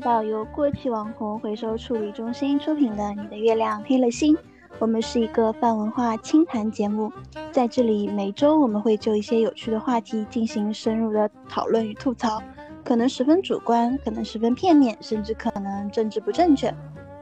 [0.00, 4.34] 到由过气网红回收处理中心出品的《你的月亮黑了心》。
[4.78, 7.12] 我们是一个泛文化轻谈节目，
[7.52, 12.42] 在这里每周我们会就一些有趣的话题进行深入的讨论与吐槽，
[12.82, 16.74] 可能十分主观，可能十分片面，甚至可能政治不正确，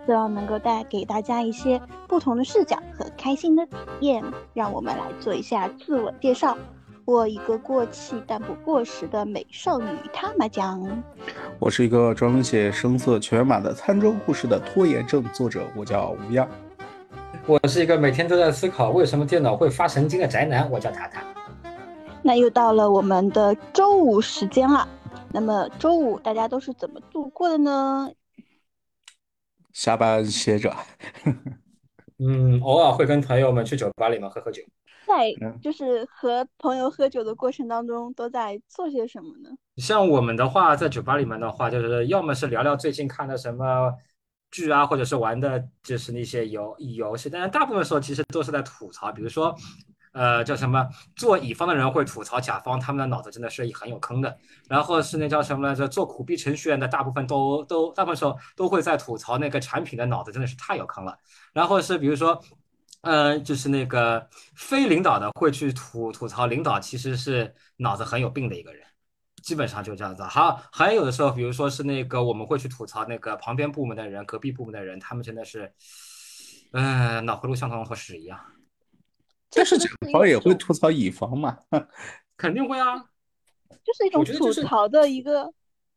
[0.07, 4.23] 希望能够带给大家一些不同的视角和开心的体验。
[4.55, 6.57] 让我们来做一下自我介绍。
[7.09, 11.03] 我一个过气但不过时的美少女他妈讲，
[11.59, 16.47] 我是一个专门写声色犬马的餐桌故事的拖延症作者，我叫吴恙。
[17.47, 21.25] 我是一个每天都在思考为什么电脑会发神经的宅男，我叫塔塔。
[22.23, 24.87] 那又到了我们的周五时间了，
[25.33, 28.13] 那么周五大家都是怎么度过的呢？
[29.73, 30.77] 下班歇着。
[32.21, 34.63] 嗯，偶尔会跟朋友们去酒吧里面喝喝酒。
[35.09, 39.49] 在就是和朋友喝酒的过程当中，都在做些什么呢？
[39.79, 43.93] 像我们的话，在酒吧里面的话，就是要么是聊聊最近看的什么
[44.51, 47.31] 剧啊，或者是玩的就是那些游游戏。
[47.31, 49.55] 但是大部分时候其实都是在吐槽，比如说，
[50.13, 54.37] 呃，叫什么做乙方的人会吐槽甲方，他们的脑子真的是很有坑的。
[54.69, 55.89] 然后是那叫什么来着？
[55.89, 61.19] 做苦逼程序员的大部分都都大部分时候都会在吐槽那个产品的脑子真的是太有坑了。
[61.53, 62.41] 然后是比如说。
[63.03, 68.85] 嗯，就是那个非领导的会去吐吐槽领导，其实是脑子很有病的一个人，
[69.43, 70.23] 基本上就这样子。
[70.25, 75.73] 好，还有的时候，比如说是那个我们会去吐槽那个旁边部门的人、隔壁部门的人，他们真的是，
[76.73, 78.39] 嗯，脑回路像坨屎一样。
[79.51, 81.57] 但是甲方也会吐槽乙方嘛？
[82.37, 82.99] 肯定会啊，
[83.85, 85.45] 就是一种吐槽的一个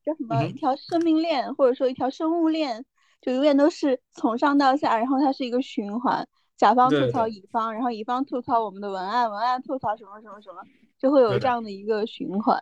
[0.05, 2.86] 叫什么一条生命链，或者说一条生物链，
[3.21, 6.25] 就永远都是从上到下，然后它是一个循环。
[6.62, 10.62] 甲方吐槽乙方，然后乙方吐槽我们的文案，文案吐槽什么什么什么，
[11.00, 12.62] 就会有这样的一个循环。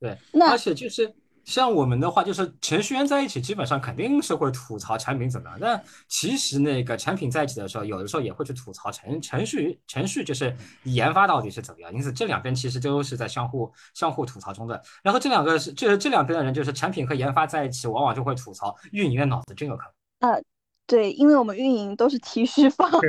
[0.00, 5.56] 对，那而且就是像我们的话，就是程序员在一起，基本上肯定是会吐槽产品怎么样。
[5.60, 11.94] 但其实那个产品在一起的时候，有的时候也会去吐槽程程序程序，就是研发到底是怎么样。
[11.94, 14.82] 因此这两边其实都是在相互相互吐槽中的。
[15.00, 19.86] 然后这两个是就是这两边的人，就是产品和研发在一起，往往就会吐槽运营的脑子真有坑。
[20.18, 20.42] 呃。
[20.92, 23.08] 对，因为我们运营都是提需方，是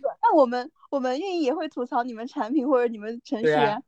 [0.00, 0.18] 的。
[0.20, 3.80] 那我们我们运营也会吐槽你们产品或者你们程序员，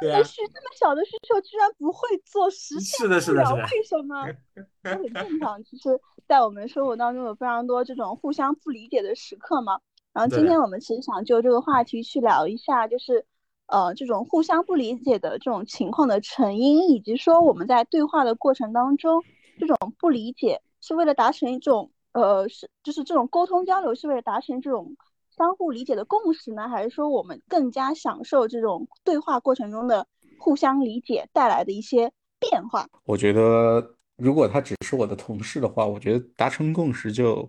[0.00, 4.26] 这么需这么小的需求居然不会做，实现不了，为什么？
[4.82, 5.62] 这很正常。
[5.62, 9.78] 其实，在我们生活当中有非常多这种互相不理解的时刻嘛。
[10.14, 13.26] 然后今天我们其实想就这个话题去聊一下，就是
[13.66, 19.22] 呃这种互相不理解的这种情况的成因，以及说我们在对话的过程当中。
[19.62, 24.96] 这种不理解是为了达成一种呃是就是这种沟通交流是为了达成这种
[25.36, 30.04] 相互理解的共识呢，还是说我们更加享受这种对话过程中的
[30.36, 32.88] 互相理解带来的一些变化？
[33.04, 37.48] 我觉得如果他只是我的同事的话，我觉得达成共识就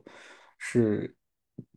[0.60, 1.16] 是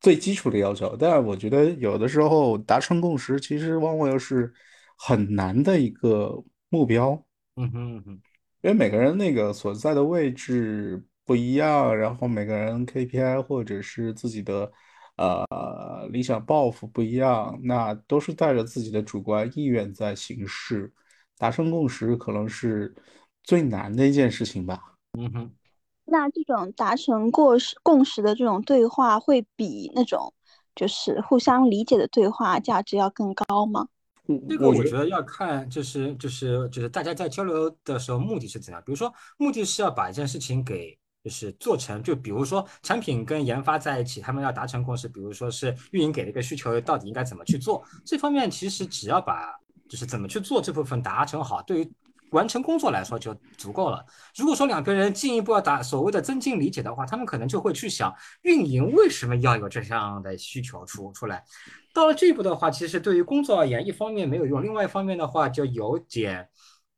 [0.02, 0.94] 最基础的要求。
[0.98, 4.52] 但我觉得有的时候达成共识其实往往又是
[4.98, 7.24] 很难的一个目标。
[7.56, 8.20] 嗯哼哼。
[8.66, 14.72] 因为每个人那个所在的位置不一样，然后每个人 KPI 或者是自己的
[15.16, 20.92] 呃理想抱负不一样，那都是带着自己的主观意愿在行事，
[21.38, 22.92] 达成共识可能是
[23.44, 24.82] 最难的一件事情吧。
[25.16, 25.54] 嗯哼，
[26.04, 30.34] 那这种达成过识共识的这种对话，会比那种
[30.74, 33.86] 就是互相理解的对话价值要更高吗？
[34.48, 38.82] 这个我觉得要看，就是就是就是大家在交流的时候目的是怎样。
[38.84, 45.08] 比如说，目的是要把一件事情给就是做成，就比如说产品跟研发在一起，他们要达成共识。
[45.08, 47.84] 比如说是运营给了一个需求，到底应该怎么去做？
[48.04, 49.52] 这方面其实只要把
[49.88, 51.92] 就是怎么去做这部分达成好，对于
[52.30, 54.04] 完成工作来说就足够了。
[54.36, 61.44] 如果说两个人进一步要达所谓的增进理解的话，他们可能就会去想运营为什么要有这样的需求出出来。
[61.96, 66.46] 到了这一步的话，其实对于工作而言，一方面没有用，另外一方面的话就有点，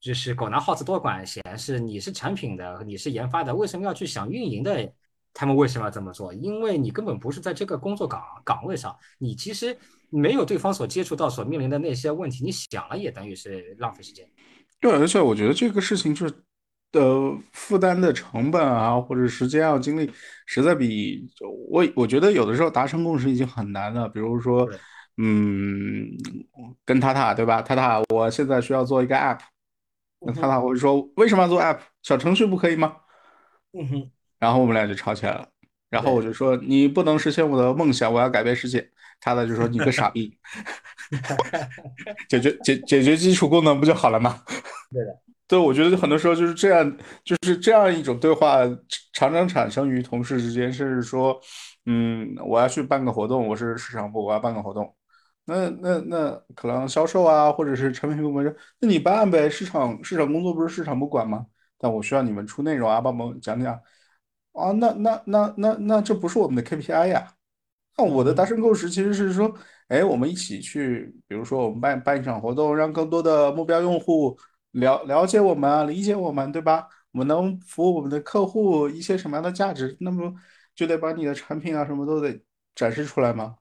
[0.00, 1.78] 就是狗拿耗子多管闲事。
[1.78, 4.92] 你是产品的，你是研发的，为什么要去想运营的？
[5.32, 6.34] 他们为什么要这么做？
[6.34, 9.78] 因为你根本不是在这个工作岗岗位上，你其实
[10.10, 14.28] 没有对方所接触到、所面临的那些问题，你想了也等于是浪费时间。
[14.80, 16.34] 对，而且我觉得这个事情就是。
[16.92, 17.00] 的
[17.52, 20.10] 负担的成本啊，或者时间啊、精力，
[20.46, 21.28] 实在比
[21.70, 24.08] 我我觉得有的时候达成共识已经很难了。
[24.08, 24.68] 比如说，
[25.16, 26.08] 嗯，
[26.84, 27.60] 跟塔塔对吧？
[27.62, 29.40] 塔塔，我现在需要做一个 app，
[30.20, 31.78] 那塔塔会说为什么要做 app？
[32.02, 32.96] 小程序不可以吗？
[33.72, 34.10] 嗯哼。
[34.38, 35.48] 然后我们俩就吵起来了。
[35.90, 38.90] 然后我就说你不能实现我的梦想，我要改变世界。
[39.20, 40.38] 他的就说你个傻逼，
[42.30, 44.44] 解决解解决基础功能不就好了吗？
[44.92, 48.58] 对的，对，我觉得很多时候就是这样，就是这样一种对话，
[49.14, 51.40] 常常产生于同事之间，甚至说，
[51.86, 54.94] 嗯，我要去办个活动，我是市场部，我要办个活动，
[55.46, 61.46] 那那那可能销售啊，或者是产品部门说，那你办呗，市场市场工作不是市场部管吗？
[61.78, 63.74] 但我需要你们出内容啊，帮忙讲讲。
[64.52, 67.32] 啊，那那那那那这不是我们的 KPI 呀？
[67.96, 69.50] 那我的达成共识其实是说，
[69.88, 74.36] 哎，我们一起去，比如说我们办办一场活动，让更多的目标用户
[74.72, 76.88] 了了解我们啊，理解我们，对吧？
[77.12, 79.96] 我们能服务我们的客户一些什么样的价值？
[80.00, 80.32] 那么
[80.74, 82.40] 就得把你的产品啊什么都得
[82.74, 83.56] 展示出来吗？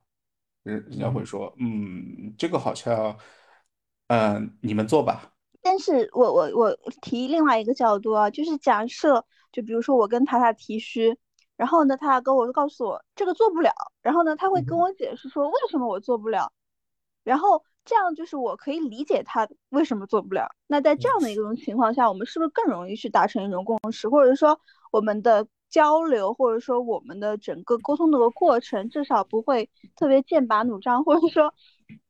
[0.62, 3.16] 人人家会说，嗯，这个好像，
[4.08, 5.32] 嗯，你们做吧。
[5.62, 9.24] 但是我我我提另外一个角度啊，就是假设。
[9.50, 11.16] 就比如说我跟塔塔提需，
[11.56, 13.72] 然后呢，他跟我告诉我这个做不了，
[14.02, 16.52] 然后呢，他会跟我解释说为什么我做不了，
[17.24, 20.46] 然后这样就是我可以理解他为什么做不了。
[20.66, 24.60] 那在这样的一种情况下，我们是不是更容易去达成一种共识，或者说
[24.92, 31.54] 我们的交流，或者说我们的整个沟通的过程，至少不会特别剑拔弩张，或者说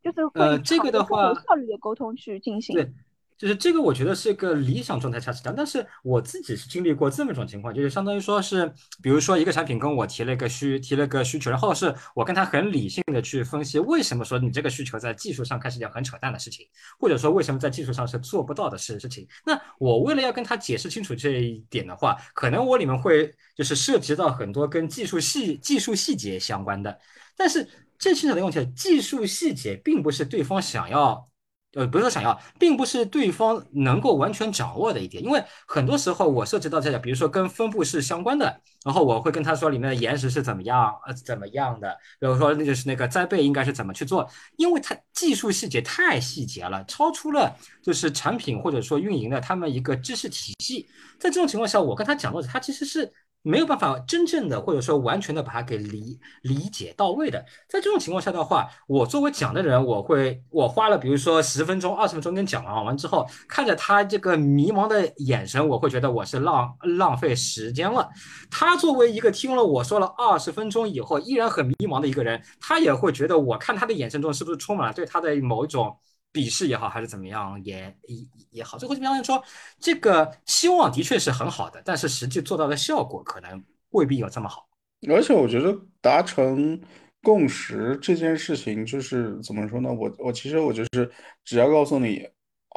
[0.03, 2.75] 就是会这个的话有效率的沟通去进行。
[2.75, 2.93] 对。
[3.38, 8.67] 就是这个，我觉得是个理想状态下是这样，但是我自己是经历过这么一种情况，就是相当于说是，
[9.00, 16.67] 比如说一个产品跟我提了一个需，提了个需求，然后是我跟他很理性的去分析，为什么说你这个需求在技术上看是件很扯淡的事情，
[16.99, 19.25] 或者说为什么在技术上是做不到的事事情。
[19.46, 26.99] 那我为了要跟他解释清楚这一点的话，可能我里面会就是涉及到很多跟技术细技术细节相关的，
[27.37, 27.69] 但是
[28.00, 31.28] 这牵扯的问题，技术细节并不是对方想要。
[31.75, 44.26] 呃，不是说想要，并不是对方能够完全掌握的一点，因为很多时候我涉及到这个，比如说跟分布式相关的，然后我会跟他说里面的延时是怎么样，呃，怎么样的，比如说那就是那个栽背应该是怎么去做，
[44.56, 50.88] 因为它技术细节太细节了，超出了就是产品或者说运营的他们一个知识体系，
[51.20, 53.12] 在这种情况下，我跟他讲的他其实是。
[53.43, 68.08] 没有办法真正的或者说完全的把它给理理解到位的，在这种情况下的话，我作为讲的人，我会我花了比如说十分钟、二十分钟跟讲完完之后，看着他这个迷茫的眼神，我会觉得我是浪浪费时间了。
[68.50, 75.96] 他作为一个听了我说了二十分钟以后依然很迷茫的一个人，他也会觉得我看他的眼神中是不是充满了对他的某一种。
[76.33, 78.17] 鄙视也好，还是怎么样也也
[78.51, 79.43] 也好，最后就相当于说，
[79.79, 84.69] 这个期望的确是很好的，但是实际做到的效果可能未必有这么好。
[85.09, 86.81] 而且我觉得达成
[87.23, 89.93] 共识这件事情，就是怎么说呢？
[89.93, 91.11] 我我其实我就是
[91.45, 92.29] 只要告诉你，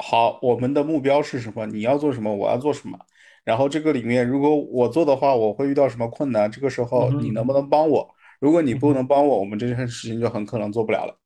[0.02, 2.98] 好，我们的目标是什么，你要做什么，我要做什么，
[3.44, 8.08] 然后这个里面如果我做的话，我会遇到什么困难，这个时候你能不能帮我？
[8.40, 11.16] 如果你不能帮我，我们这件事情就很可能做不了了。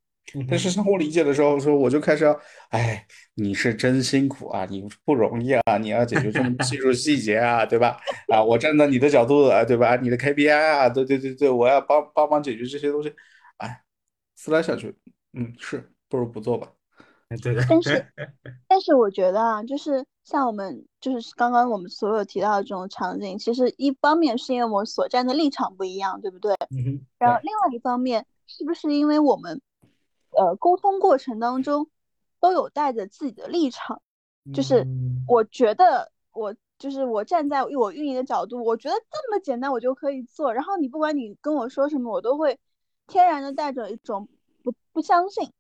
[0.49, 2.39] 但是，当我理解的时候，说我就开始要，
[2.71, 7.97] 哎，你是真辛苦啊，你不容易啊，你要解决这么技术细节啊，对吧？
[8.33, 9.95] 啊，我站在你的角度啊，对吧？
[9.97, 13.15] 你的 KPI 啊，对对对对，我要帮帮忙解决这些东西，
[13.59, 13.83] 哎，
[14.35, 14.95] 思来想去，
[15.33, 16.73] 嗯，是，不如不做吧。
[17.43, 17.65] 对的。
[17.69, 18.07] 但是，
[18.69, 26.53] 但是我觉得啊，就是像我们，就是刚刚我们所有提到的这种场景，其实一方面是因为我们所站的立场不一样，对不对？
[26.71, 27.07] 嗯哼。
[27.21, 29.61] 然后另外一方面，是不是因为我们？
[30.37, 31.89] 呃，沟通过程当中
[32.41, 34.03] 都有带着自己的立场，
[34.53, 34.87] 就是
[35.27, 40.53] 我觉得我就是我站在我运营的角度，我觉得这么简单我就可以做。
[40.53, 42.59] 然后你不管你跟我说什么，我都会
[43.07, 44.29] 天然的带着一种
[44.63, 45.51] 不不相信，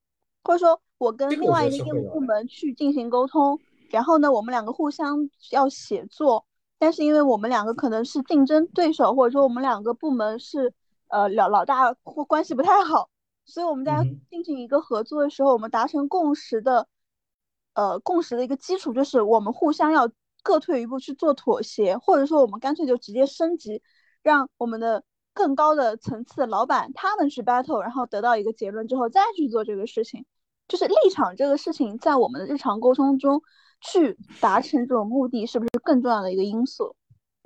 [0.44, 3.58] 或者说我跟另外一个业务部门去进行沟通，
[3.90, 6.44] 然后呢，我们两个互相要协作，
[6.78, 10.74] 但是因为我们两个可能是竞争对手，或者说我们两个部门是
[11.08, 13.08] 呃老老大或关系不太好。
[13.46, 16.88] 所以我们在进行一个合作的时候，我们达成共识的，
[17.74, 20.10] 呃，共识的一个基础就是我们互相要
[20.42, 23.82] 各退一步去做妥协，或者说我们干脆就直接升级，
[24.22, 30.26] 让我们的更高的层次的老板他们去 battle，然后得到一个结论之后再去做这个事情，
[30.66, 33.42] 就是立场这个事情在我们的日常沟通中
[33.80, 36.96] 去达成这种目的，是不是更重要的一个因素？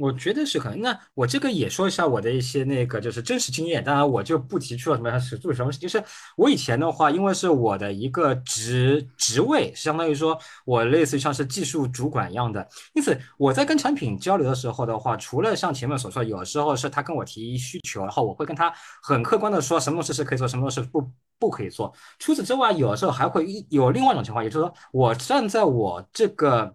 [0.00, 0.80] 我觉得是可能。
[0.80, 5.70] 那我这个也说一下我的一些那个就是真实经验，当然我就不提出了什么是做什么。
[5.72, 6.02] 就是
[6.36, 21.92] 我以前的话，因为是我的一个职职位，相当于说我类似于像是技术主管一样的，因此我在跟产品交流的时候的话，除了像前面所说，有时候是他跟我提需求，然后我会跟他很客观的说什么东西是可以做，什么东西不不可以做。
[22.18, 26.74] 除此之外，有时候还会有另外一种情况，也就是说我站在我这个。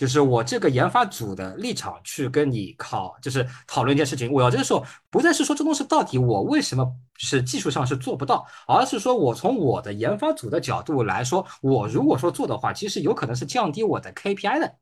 [0.00, 4.32] 就是我这个研发组的立场去跟你考，就是讨论一件事情。
[4.32, 14.74] 我要这个时候不再是说这东西到底我为什么是技术上是做不到，而是说我从我的研发组的角度来说，我如果说做的话，其实有可能是降低我的 KPI 的。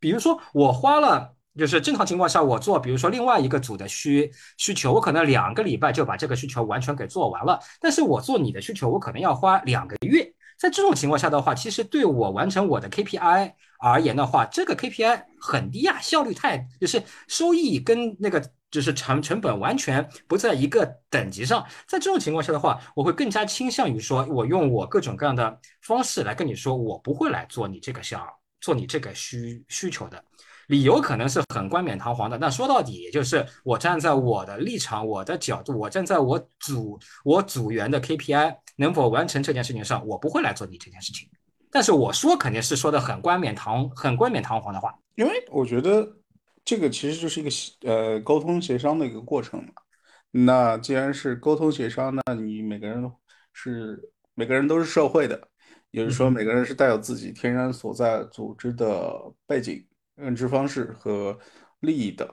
[0.00, 10.34] 比如说我花了，就是正常情况下我做，比如说另外一个组的需需求，我可能两个礼拜就把这个需求完全给做完了，但是我做你的需求，我可能要花两个月。
[10.58, 18.40] 在这种情况下的话，其实对我完成我的 KPI 而言的话，这个 KPI 很低啊，效率太就是收益跟那个。
[18.70, 28.24] 就是成成本完全不在一个等级上，在这种情况下的话，我会更加倾向于说，我用我各种各样的方式来跟你说，我不会来做你这个项，
[28.60, 30.24] 做你这个需需求的
[30.68, 32.38] 理由可能是很冠冕堂皇的。
[32.38, 41.28] 那说到底，也就是我站在我的立场、我的角度，我站在我组我组员的 KPI 能否完成这件事情上，我不会来做你这件事情。
[41.70, 46.16] 但是我说肯定是说的很冠冕堂很冠冕堂皇的话，因为我觉得。
[46.62, 49.72] 这个其实就是一个呃沟通协商的一个过程嘛。
[50.30, 53.10] 那既然是沟通协商，那你每个人
[53.54, 53.98] 是
[54.34, 55.48] 每个人都是社会的，
[55.90, 59.10] 也就是说每个人是带有自己天然所在组织的
[59.46, 59.84] 背景、
[60.14, 61.36] 认知方式和
[61.80, 62.32] 利益的。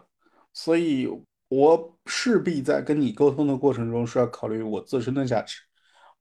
[0.53, 1.07] 所以，
[1.47, 5.61] 我势必在跟你沟通的过程中是要考虑我自身的价值。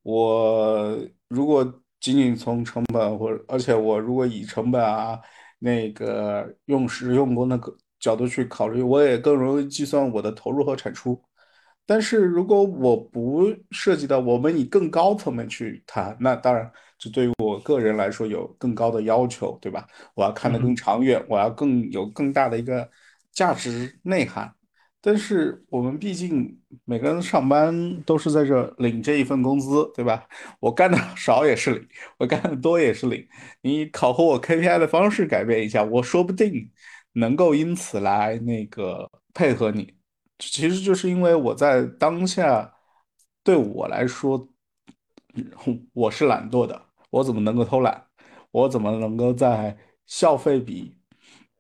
[0.02, 0.96] 我
[1.28, 5.18] 如果仅仅从成本或者，而且我如果以成本啊
[5.58, 7.76] 那个用时用工那个。
[7.98, 11.20] 角度去考虑，我也更容易计算我的投入和产出。
[11.86, 19.86] 但是如果我不涉及到我们以更高层面去谈，那当然这对于我个人来说有更高的要求，对吧？
[20.14, 22.88] 我要看得更长远，我要更有更大的一个
[23.32, 24.52] 价值内涵。
[25.06, 30.26] 但是我们毕竟每个人上班都是在这领这一份工资，对吧？
[30.58, 33.25] 我干的少也是领，我干的多也是领。
[33.62, 36.72] 你考核我 KPI 的方式改变一下，我说不定。
[37.12, 39.94] 能够因此来那个配合你，
[40.40, 42.75] 其实就是因为我在当下
[43.44, 44.48] 对我来说，
[45.92, 48.08] 我是懒惰的，我怎么能够偷懒？
[48.50, 50.98] 我怎么能够在消费比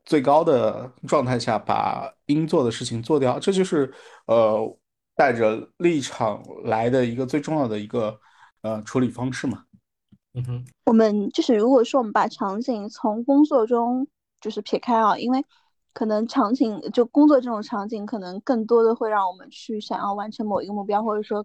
[0.06, 3.38] 最高的状态下把应做的事情做掉？
[3.38, 3.92] 这就是
[4.26, 4.78] 呃
[5.14, 8.18] 带着立场来的一个最重要的一个
[8.62, 9.64] 呃处理方式嘛。
[10.32, 14.08] 嗯哼，我们就是如果说我们把场景从工作中。
[14.38, 15.44] 就是撇开啊，因为
[15.94, 21.44] 可能场景就工作这种场景，可能更多的会让我们去想要完成某一个目标，或者说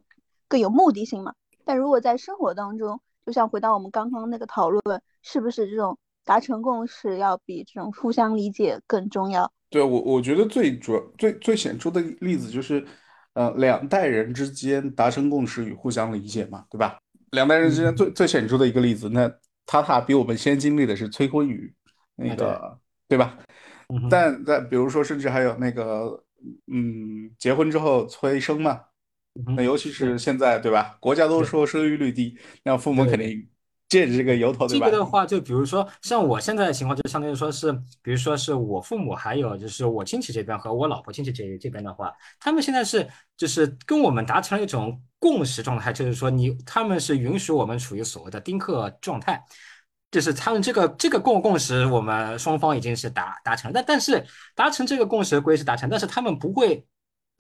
[0.50, 1.34] 更有目的性嘛。
[1.64, 9.52] 但如果在生活当中，就像回到我们刚刚那个讨论，是不是这种达成共识要比这种互相理解更重要？
[9.70, 12.86] 对我，我觉得最主要、最最显著的例子就是，
[13.34, 16.98] 呃，两代人之间达成共识与互相理解嘛，对吧？
[17.32, 19.32] 两代人之间最最显著的一个例子，那
[19.66, 21.74] 塔塔比我们先经历的是催婚与。
[22.18, 23.36] 那个对吧？
[24.08, 26.24] 但在比如说，甚至还有那个，
[26.72, 28.80] 嗯，结婚之后催生嘛，
[29.56, 30.98] 那尤其是现在对吧？
[31.00, 33.48] 国家都说生育率低，那父母肯定
[33.92, 34.86] 借着这个由头，对吧？
[34.86, 43.06] 这个的话，就比如说像我现在的情况，就相当于说是，比如说是我父母，还有就是我亲戚这边和我老婆亲戚这这边的话，他们现在是
[43.36, 49.44] 就是跟我们达成了一种共识状态，就是说你他们是允许我们处于所谓的丁克状态。
[50.10, 54.22] 就是他们这个这个共共识，我们双方已经是达达成了，但但是
[54.56, 56.86] 达成这个共识归是达成，但是他们不会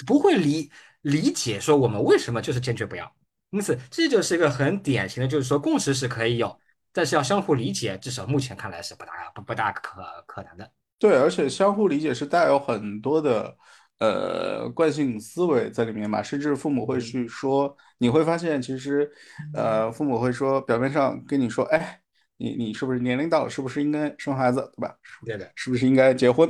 [0.07, 3.13] 不会理理解说我们为什么就是坚决不要，
[3.51, 6.59] 因此这就是一个很典型的，就是说共识是可以有，
[6.91, 10.71] 但是要相互理解，至少目前看来是不大不不大可可能的。
[10.97, 13.55] 对，而且相互理解是带有很多的
[13.99, 19.11] 呃惯性思维在里面嘛，甚至父母会去说，你会发现其实
[19.53, 21.99] 呃父母会说，表面上跟你说，哎。
[22.43, 23.49] 你你是不是年龄到了？
[23.51, 24.95] 是不是应该生孩子，对吧？
[25.23, 25.51] 对的。
[25.53, 26.49] 是不是应该结婚？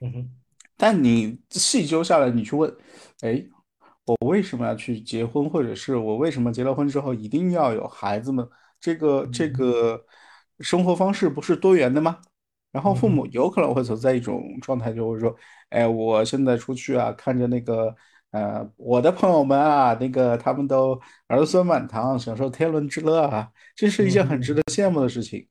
[0.00, 0.30] 嗯哼。
[0.78, 2.74] 但你细究下来，你去问，
[3.20, 3.44] 哎，
[4.06, 5.48] 我为什么要去结婚？
[5.48, 8.48] 或者是我为什么结了婚之后一定要有孩子们？
[8.80, 10.04] 这个这个
[10.60, 12.18] 生活方式不是多元的吗？
[12.72, 15.34] 然后父母有可能会存在一种状态，就会说，
[15.70, 17.94] 哎，我现在出去啊，看着那个。
[18.32, 25.44] 呃，我的朋友们啊，那个他们都儿孙满堂，享受天伦之乐啊，这是一件很值得羡慕的事情。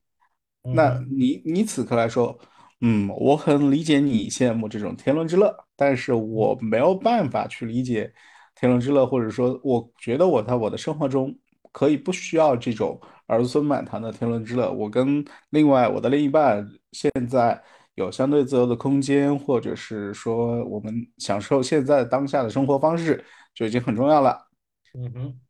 [0.62, 2.38] 那你你此刻来说，
[2.80, 8.10] 嗯，我很理解你羡慕这种天伦之乐，但是我没有办法去理解
[8.60, 11.34] 天伦之乐，或者说，我觉得我在我的生活中
[11.72, 14.70] 可以不需要这种儿孙满堂的天伦之乐。
[14.70, 17.60] 我跟另外我的另一半现在。
[17.96, 24.48] 有相对自由的空间，或者是说我们享受现在当下的生活方式，就已经很重要了。
[24.94, 25.40] 嗯哼，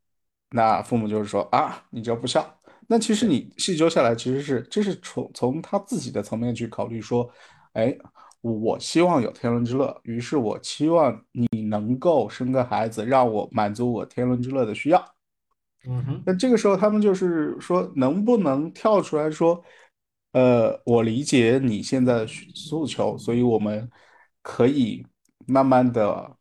[0.49, 2.45] 那父母就是说啊，你这不孝。
[2.87, 7.29] 那其实你细究下来，其实是这是从从他自己的层面去考虑说，
[7.73, 7.95] 哎，
[8.41, 15.15] 我希望有天伦之乐，于是我期望你能够生个孩子，让我满足我天伦之乐的需要。
[15.87, 19.63] 嗯哼，那这个时候他们就是说，能不能跳出来说，
[20.33, 23.89] 呃，我理解你现在的诉求，所以我们
[24.41, 25.05] 可以
[25.47, 26.35] 慢慢的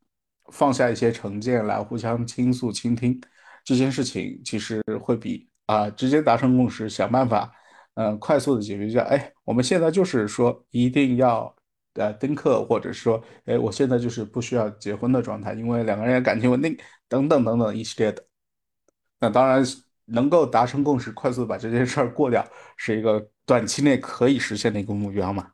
[0.52, 3.21] 放下一些成见来互相倾诉、倾听
[3.64, 7.50] 这件事情，其实会比啊直接达成共识，想办法，
[7.95, 9.02] 嗯，快速的解决掉。
[9.04, 11.54] 哎，我们现在就是说一定要
[11.94, 16.76] 呃丁克，或者说，哎，我现在就是不需要结婚的状态，因为两个人感情稳定，
[17.09, 18.25] 等等等等一系列的。
[19.18, 19.62] 那当然
[20.06, 22.44] 能够达成共识，快速把这件事儿过掉，
[22.76, 25.52] 是一个短期内可以实现的一个目标嘛。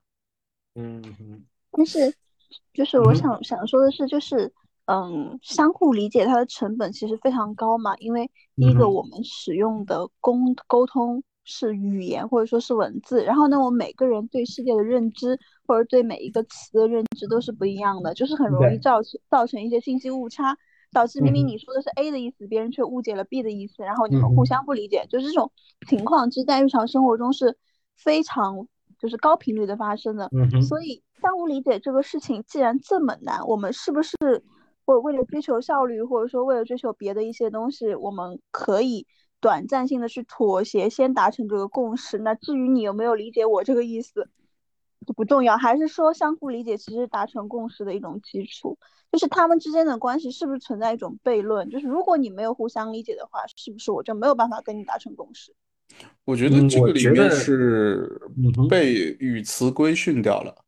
[0.75, 1.03] 嗯，
[1.73, 2.15] 但是
[2.73, 4.53] 就是我想想说的是，就是
[4.85, 10.35] 嗯，相互理解它的成本其实非常高嘛，因为第一个我们使用的沟
[10.67, 20.59] 沟通是语言或者说是文字，然后呢，我每个人对世界的认知或者对每一个词的认知都是不一样的，就是很容易造成造成一些信息误差。
[20.93, 25.51] 导致明明你说的是 A 的意思，别人却误解了 B 的意思，然后你们互相不理解，就是这种
[25.87, 27.59] 情况，其实在日常生活中是
[27.97, 28.67] 非常
[28.99, 30.31] 就是高频率的发生的。
[30.63, 34.17] 所以相互理解这个事情既然这么难，我们是不是
[34.87, 39.07] 或为了追求效率，或者说为了追求别的一些东西，我们可以
[39.47, 42.19] 短暂性的去妥协，先达成这个共识？
[42.19, 44.29] 那至于你有没有理解我这个意思，
[45.07, 45.57] 就不重要。
[45.57, 48.77] 还是说相互理解其实达成共识的一种基础？
[49.13, 51.71] 就是他们之间的关系是不是存在一种悖论？
[51.71, 55.55] 就是如果你没有互相理解的话，是不是我就没有办法跟你达成共识？
[56.25, 58.21] 我觉得这个里面是
[58.69, 60.65] 被语词规训掉了。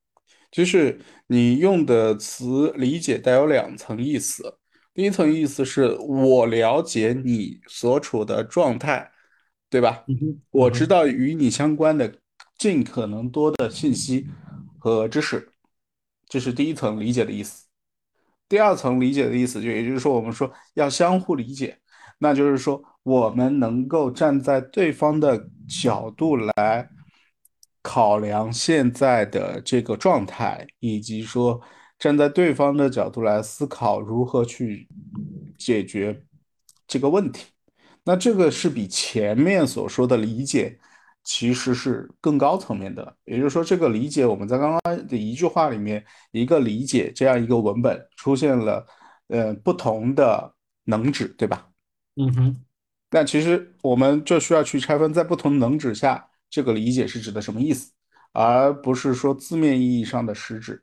[0.53, 4.58] 就是你用的词理解带有两层意思，
[4.99, 9.09] 第一层意思是我了解你所处的状态，
[9.71, 10.05] 对吧？
[10.51, 12.13] 我知道与你相关的
[12.57, 14.27] 尽可能多的信息
[14.77, 15.53] 和知识，
[16.27, 17.67] 这是第一层理解的意思。
[18.49, 21.79] 第二层理解的意思，就也就是说，我们说要相互理解，
[22.19, 26.91] 那就是说，我们能够站在对方的角度来
[27.83, 31.61] 考量现在的这个状态，以及说
[31.99, 34.89] 站在对方的角度来思考如何去
[35.59, 36.25] 解决
[36.87, 37.47] 这个问题。
[38.05, 40.79] 那这个是比前面所说的理解。
[41.25, 48.87] 其实是更高层面的，也就是说，这个理解我们在刚刚的一句话里面，一个理解这样一个文本出现了，
[49.27, 51.69] 呃，不同的能指，对吧？
[52.17, 52.57] 嗯哼。
[53.11, 57.93] 但其实我们就需要去拆分，在不同能指下，这个理解是指的什么意思，
[58.33, 60.83] 而不是说字面意义上的实质。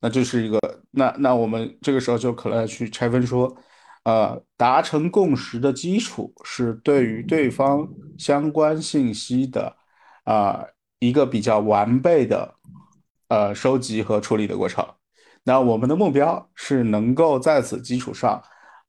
[0.00, 0.58] 那这是一个，
[0.90, 3.56] 那那我们这个时候就可能要去拆分说。
[4.04, 9.76] 呃，达成共识的基础是对于对方相关信息的
[10.22, 10.64] 啊
[11.00, 12.54] 一个比较完备的
[13.26, 14.86] 呃收集和处理的过程。
[15.42, 18.40] 那我们的目标是能够在此基础上，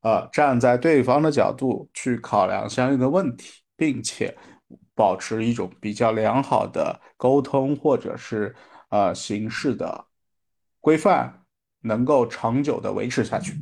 [0.01, 4.37] 呃，站在对方的角度去考量相应的问题，并且
[4.93, 8.55] 保持一种比较良好的沟通或者是
[8.89, 10.05] 呃形式的
[10.87, 11.41] 规范，
[11.81, 13.53] 能够长久的维持下去。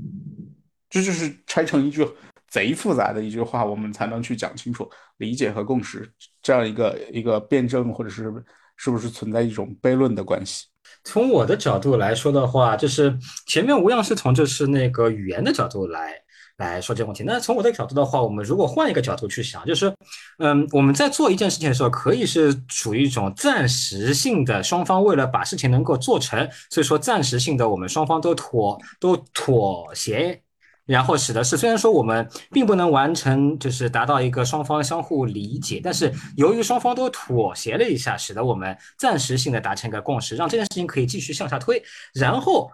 [0.87, 2.07] 这就是拆成一句
[2.47, 6.07] 贼复杂的一句话，我们才能去讲清楚理解和共识
[6.43, 8.31] 这样一个一个辩证，或者是
[8.75, 10.67] 是不是存在一种悖论的关系。
[11.03, 16.13] 从我的角度来说的话，就是前面无恙是从就是那个语言的角度来
[16.57, 17.23] 来说这个问题。
[17.23, 19.93] 那从我的角度的话，我们如果换一个角度去想，就是
[20.39, 30.41] 嗯，我们在做一件事情的时候，可以是处于一种暂时性的，双方为了把事情能够做成，所以说暂时性的我们双方都妥都妥协。
[30.85, 41.81] 然后使得是，虽然说我们并不能完成，就是达到一个双方相互理解，但是由于双方都妥协了一下，使得我们暂时性的达成一个共识，让这件事情可以继续向下推。
[42.13, 42.69] 然后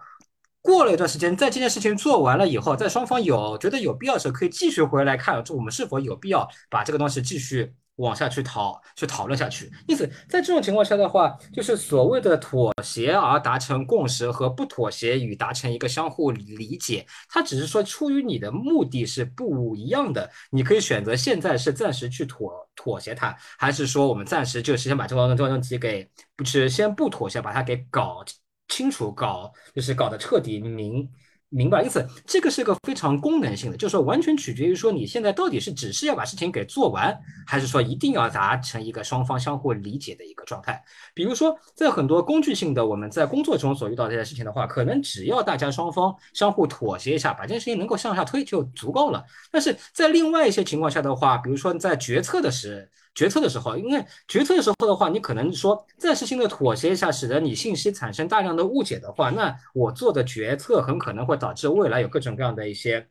[0.62, 7.74] 过了一段时间，在这件事情做完了以后，在双方有觉得有必要时候，可以继续回来看，就我们是否有必要把这个东西继续。
[7.96, 20.28] 往下去讨去讨论下去，因此在这种情况下的话，就是所谓的妥协而达成共识和不妥协与达成一个相互理解，它只是说出于你的目的是不一样的。
[20.50, 28.24] 你可以选择现在是暂时去妥妥协它，还是说我们暂时就是先把这个这个问题给不是先不妥协，把它给搞
[28.72, 31.08] 清楚，搞就是搞得彻底明。
[31.54, 37.14] 明白，因此这个是个非常功能性的，就是说完全取决于说你现在到底是只是要把事情给做完，
[37.46, 40.82] 还是说一定要达成一个双方相互理解的一个状态。
[41.12, 49.22] 比如说，在很多工具性的我们在工作中所遇到这些事情的话，可能只要大家双方相互妥协一下，把这件事情能够向下推就足够了。
[49.50, 63.06] 但是在另外一些情况下的话，比如说在决策的时决策的时候，因为决策的时候的话，你可能说暂时性的妥协一下，使得你信息产生大量的误解的话，那我做的决策很可能会导致未来有各种各样的一些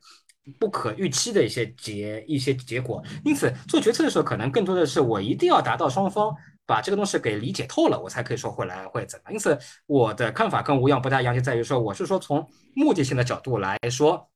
[0.60, 3.04] 不可预期的一些结一些结果。
[3.24, 6.36] 因此，做决策的时候，可能更多的是我一定要达到双方
[6.66, 9.32] 把这个东西给理解透了，我才可以说会来会怎么。
[9.32, 14.28] 因此，我的看法跟吴阳不太一样，就在于说，我是说从目的性的角度来说。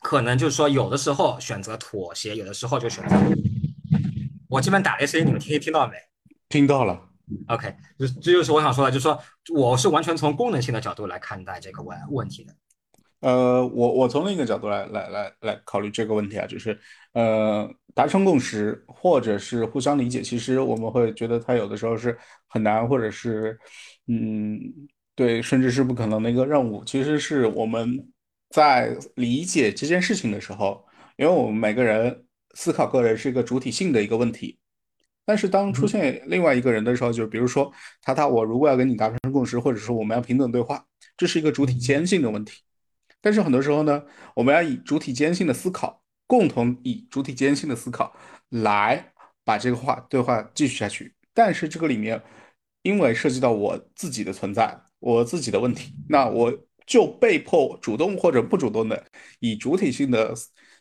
[0.00, 3.16] 可能就是说，有的时候选择妥协，有的时候就选择。
[4.48, 5.94] 我这边打雷声音，你们听听到没？
[6.48, 7.08] 听到了。
[7.48, 9.18] OK，这这就是我想说的，就是说
[9.54, 12.54] 我是完全从功能性的角度来看待这个问问题的。
[13.20, 16.78] 呃，我我从另一个角度来来来来考虑这个问题啊，就是
[17.12, 23.58] 呃，达成共识或者是互相理解，其实我们会觉得它有的时候是很难，或者是
[24.06, 24.60] 嗯，
[25.14, 26.84] 对，甚至是不可能的一个任务。
[26.84, 28.08] 其实是我们。
[28.50, 30.82] 在理解这件事情的时候，
[31.18, 32.24] 因为我们每个人
[32.60, 34.58] 思考个人是一个主体性的一个问题，
[35.24, 40.84] 但是当出现另外一个人的时候，就比如说他他我如果要跟你达成共识，或者说我们要平等对话，
[41.16, 42.62] 这是一个主体间性的问题。
[43.20, 44.02] 但是很多时候呢，
[44.34, 48.12] 我们要以主体间性的思考，共同以主体间性的思考
[48.48, 49.12] 来
[49.44, 51.14] 把这个话对话继续下去。
[51.32, 52.20] 但是这个里面，
[52.82, 56.52] 因为涉及到我自己的存在，我自己的问题，那我。
[56.88, 59.04] 就被迫主动或者不主动的
[59.40, 60.32] 以主体性的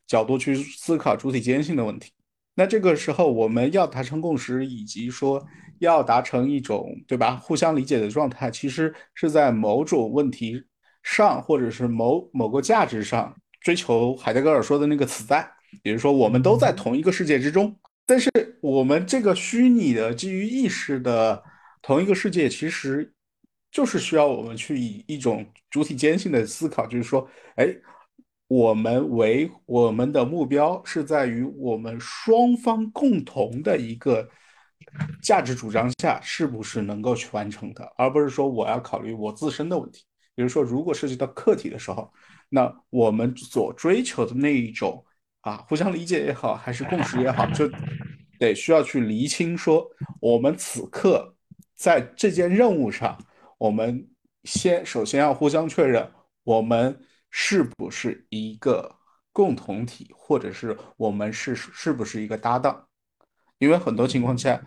[0.08, 2.12] 角度去思考主体间性的问题。
[2.56, 5.46] 那这个时候我们要达成共识，以及说
[5.80, 10.64] 要达成一种对吧互相理解的状态，其实是在某种问题
[11.04, 15.48] 上，或者是某某个价值上追求海德格尔说的那个此在，
[15.84, 21.44] 也就是说我们都在同一个世界之中，但是我们这个虚拟的基于意识的
[21.82, 23.14] 同一个世界，其实。
[23.70, 27.68] 就是需要我们去以一种主体间性的思考，就是说，哎，
[28.48, 34.28] 我们为我们的目标是在于我们双方共同的一个
[35.22, 40.04] 价值主张下，是不是能够去完成的，而不是说我要考虑我自身的问题。
[40.34, 42.12] 比如说，如果涉及到课题的时候，
[42.50, 45.04] 那我们所追求的那一种
[45.42, 47.70] 啊，互相理解也好，还是共识也好，就
[48.40, 49.86] 得需要去厘清，说
[50.22, 51.36] 我们此刻
[51.76, 53.18] 在这件任务上。
[53.58, 54.08] 我们
[54.44, 56.10] 先首先要互相确认，
[56.44, 56.98] 我们
[57.40, 58.96] 是不是一个
[59.32, 62.88] 共同体，或者是我们是是不是一个搭档？
[63.60, 64.60] 因为很多情况下，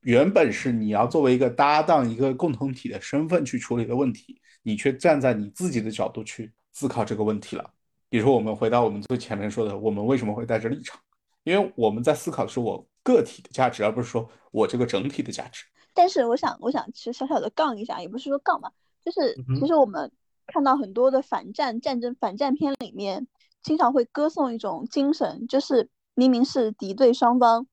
[0.00, 7.70] 原本是你要作为一个搭档、一个共同体的身份去处理的问题，你却站在你自己的角度去思考这个问题了。
[8.08, 10.98] 比如说，我们回到我们最前面说的，我们为什么会带着立场？
[11.44, 15.66] 因为我们在思考的是我个体的价值，而不是说我这个整体的价值。
[15.92, 18.70] 但是我想，我想其实小小的杠一下，也不是说杠嘛，
[19.04, 20.10] 就是其实我们
[20.48, 23.28] 看到很多的反战战争反战片里面，
[23.62, 27.66] 经常会歌颂一种精神，就是明明是敌对双方，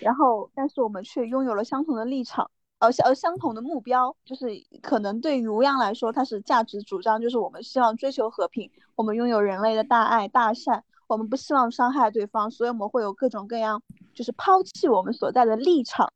[0.00, 4.46] 然后但是我们却拥有了相同的立场，而相而相同的目标，就是
[4.80, 13.82] 可能对于吴阳来说，他是价值主张，就是我们希望追求和平，我们拥有人类的大爱大善，我们不希望伤害对方，所以我们会有各种各样，
[14.14, 16.12] 就是抛弃我们所在的立场。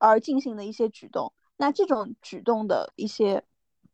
[0.00, 3.42] 而进行的一些举动，那这种举动的一些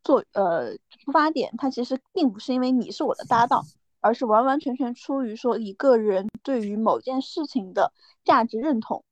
[0.04, 3.64] 做呃出发点，它其实并不是因为你是我的搭档，
[4.00, 9.02] 而是完完全全出于说一个人对于某件事情的价值认同。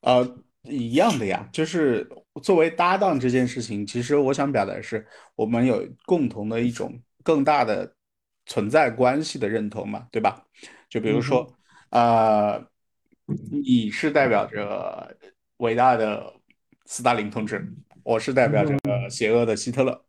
[0.00, 2.08] 呃，一样的呀，就是
[2.42, 7.92] 作为搭档这件事情，其实我想表达的是我们有共同的一种更大的
[8.46, 10.46] 存在关系的认同嘛，对吧？
[10.88, 11.46] 就比如说，
[11.90, 12.64] 呃，
[13.50, 15.14] 你是代表着。
[15.60, 16.34] 伟大的
[16.84, 17.66] 斯大林同志，
[18.06, 20.04] 我是代表这个邪恶的希特勒，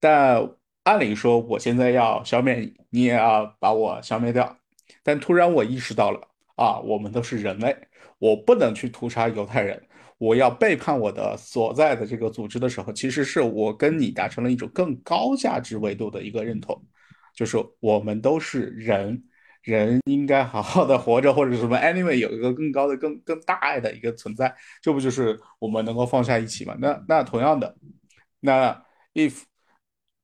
[0.00, 0.50] 但
[0.82, 4.58] 按理说我现在要消灭你，你也要把我消灭掉。
[5.04, 6.20] 但突然我意识到了
[6.56, 7.76] 啊，我们都是人类，
[8.18, 9.80] 我不能去屠杀犹太人，
[10.18, 16.76] 我要背叛我的所在的这个组织的时候，其实是我跟你达成了一种更高价值维度的一个认同，
[17.36, 19.22] 就是我们都是人。
[19.62, 26.74] 人应该好好的活着，或者什么，anyway，有一个更高的、更更大爱的一个存在，这不就是我们能够放下一起吗？
[26.78, 27.76] 那那同样的，
[28.40, 29.42] 那 if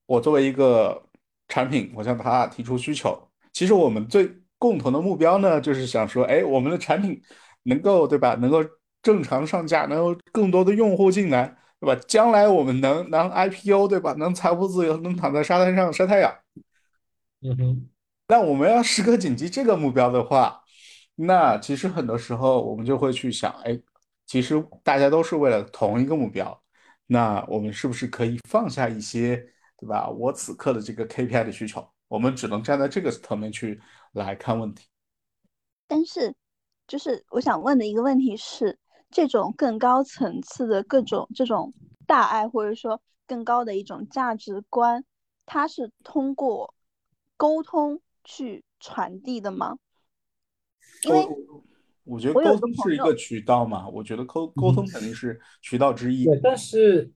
[0.07, 1.03] 我作为一个
[1.49, 7.21] 产品，我向他提出需求，其实我们最共同的目标呢，就是想说，哎，我们的产品
[7.65, 8.35] 能够对吧？
[8.37, 8.65] 能够
[9.03, 12.01] 正常上架，能够更多的用户进来，对吧？
[12.09, 14.15] 将来我们能能 IPO，对吧？
[14.15, 16.35] 能财务自由，能躺在沙滩上晒太阳。
[17.43, 17.89] 嗯哼。
[18.29, 20.63] 那我们要时刻谨记这个目标的话，
[21.15, 23.81] 那其实很多时候我们就会去想，哎，
[24.27, 26.63] 其实大家都是为了同一个目标，
[27.07, 29.37] 那我们是不是可以放下一些，
[29.79, 30.09] 对吧？
[30.09, 33.81] 我此刻的这个 KPI 的需求，我们只能站在这个层面去
[34.13, 34.89] 来看问题。
[35.87, 36.35] 但是，
[36.89, 38.77] 就是我想问的一个问题是，
[39.09, 41.73] 这种更高层次的各种这种
[42.09, 45.05] 大爱，或者说更高的一种价值观，
[45.47, 46.75] 它是通过
[47.37, 49.79] 沟通去传递的吗？
[51.05, 51.27] 因为
[52.05, 56.25] 我觉得沟通是一个渠道嘛，我觉得沟沟通肯定是渠道之一。
[56.27, 57.11] 对，但是，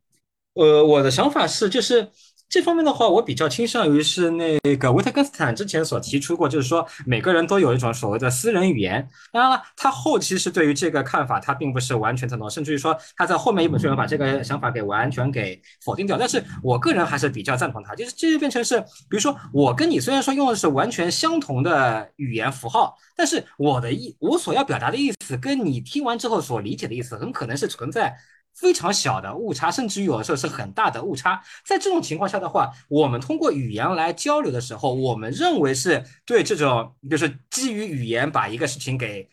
[0.55, 2.11] 呃，我的想法是，就是。
[2.50, 9.08] 这方面的话，我比较倾向于是那个维特根斯坦之前所提出过，就是说每个人都有一种所谓的私人语言。
[9.30, 16.18] 当然了，他后期是对于这个看法，他并不是完全赞同，甚至于说他在后面一本书里把这个想法给完全给否定掉。
[16.18, 28.12] 但是我个人还是比较赞同他，就是这就变成是，比如说我跟你虽然说用的是完全相同的语言符号，但是我的意我所要表达的意思跟你听完之后所理解的意思，很可能是存在。
[28.61, 31.42] 非常小的误差，甚至于有的时候是很大的误差。
[31.64, 39.29] 在这种情况下的话，我们通过语言来交流的时候，我们认为是对这种，就是基于语言把一个事情给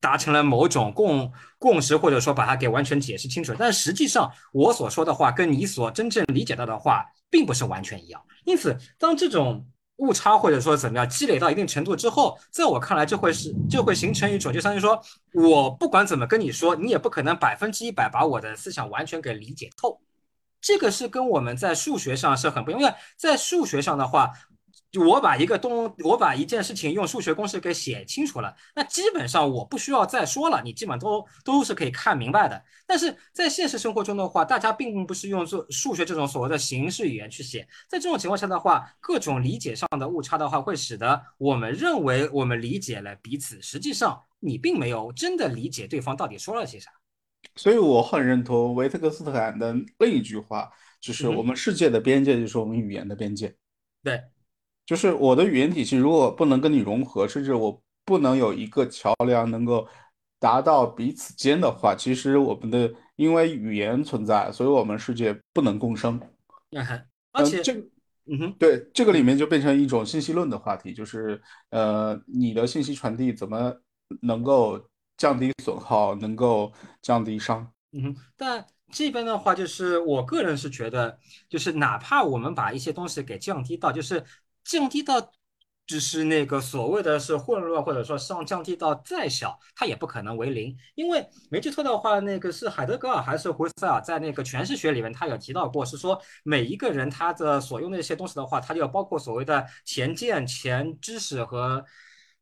[0.00, 3.54] 达成了某种共共识，或者说把它给完全解释清楚。
[3.56, 8.20] 但实际上，我所说的话跟你所真正理解到的话，并不是完全一样。
[8.44, 9.64] 因此，当这种
[9.96, 15.00] 误差或者说怎么样积累到一定程度之后，在我看来就会是就会形成一种，就相当于说
[15.32, 20.00] 我不管怎么跟你说，你也不可能百分之一百把我的思想完全给理解透。
[20.60, 24.30] 这个是跟我们在数学上是很不一样，在数学上的话。
[24.98, 32.62] 我把一个东，我把一件事情用数学公式给写清楚了，那基本上我不需要再说了，你基本都都是可以看明白的。
[32.86, 46.90] 但是在现实生活中的话，大家并不是用做数学这种所谓的形式语言去写，在这种情况下的话，各种理解上的误差的话，会使得我们认为我们理解了彼此，实际上你并没有真的理解对方到底说了些啥。
[47.56, 53.56] 所以我很认同维特根斯坦的另一句话，就是我们世界的边界就是我们语言的边界。
[54.02, 54.20] 对。
[54.84, 59.86] 就是我的语言体系如果不能跟你融合，甚至我不能有一个桥梁能够
[60.40, 66.20] 达到彼此间的话，其实我们的因为语言存在，所以我们世界不能共生。
[67.30, 67.80] 而且这个，
[68.26, 71.40] 嗯哼，对，这个里面就变成一种信息论的话题，就是
[71.70, 73.72] 呃，你的信息传递怎么
[74.20, 74.84] 能够
[75.16, 77.72] 降低损耗，能够降低伤。
[77.92, 81.16] 嗯哼，但这边的话，就是我个人是觉得，
[81.48, 84.24] 就是哪怕我们把一些东西给降低到，就是。
[84.64, 85.32] 降低到
[85.86, 90.74] 只是那个所谓的是混乱，或者说上降低到再小，它也不可能为零。
[90.94, 101.84] 因为没记错的话，那个是海德格尔还是胡塞尔在那个诠释学里面，他有提到过，是说每一个人他的所用的一些东西的话，它就要包括所谓的前见、前知识和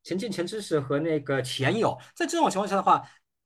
[0.05, 1.99] 前见、前知识和那个前有。
[2.15, 3.03] 在这种情况下的话，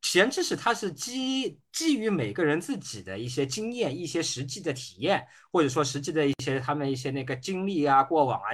[0.07, 8.51] 前知识它是基基于每个人自己的一些经验、一些实际的体验，或者说实际的一些他们一些那个经历啊、过往啊、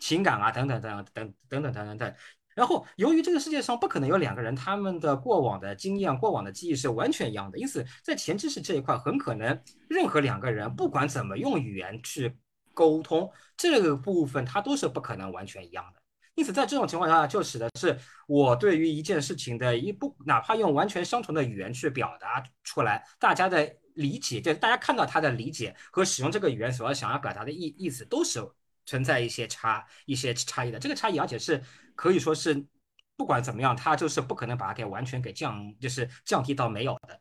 [0.00, 2.14] 情感啊等等等等等等等等等。
[2.54, 12.34] 然后，由于这个世界上不可能有两个人他们的过往的经验、过往的记忆是完全一样的，因此在前知识这一块，很可能任何两个人不管怎么用语言去
[12.72, 16.00] 沟通，这个部分它都是不可能完全一样的。
[16.36, 28.44] 因此，在这种情况下，就使得是我对于一件事情的一不，哪怕用完全相同的语言去表达出来，大家的理解，就大家看到他的理解和使用这个语言所要想要表达的意意思，都是
[28.84, 30.78] 存在一些差一些差异的。
[30.78, 31.62] 这个差异，而且是
[31.94, 32.66] 可以说是
[33.16, 37.20] 不管怎么样，它就是不可能把它给完全给降，就是降低到没有的。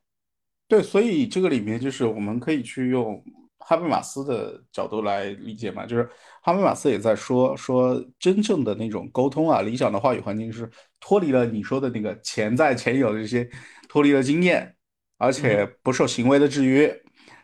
[0.68, 3.24] 对，所以这个里面就是我们可以去用。
[3.66, 6.10] 哈贝马斯的角度来理解嘛，就是
[6.42, 13.50] 哈贝马斯也在说说真正的那种沟通啊，理想的话语环境是脱离了你说的那个潜在前有的这些，
[13.88, 14.76] 脱离了经验，
[15.18, 16.94] 而且不受行为的制约。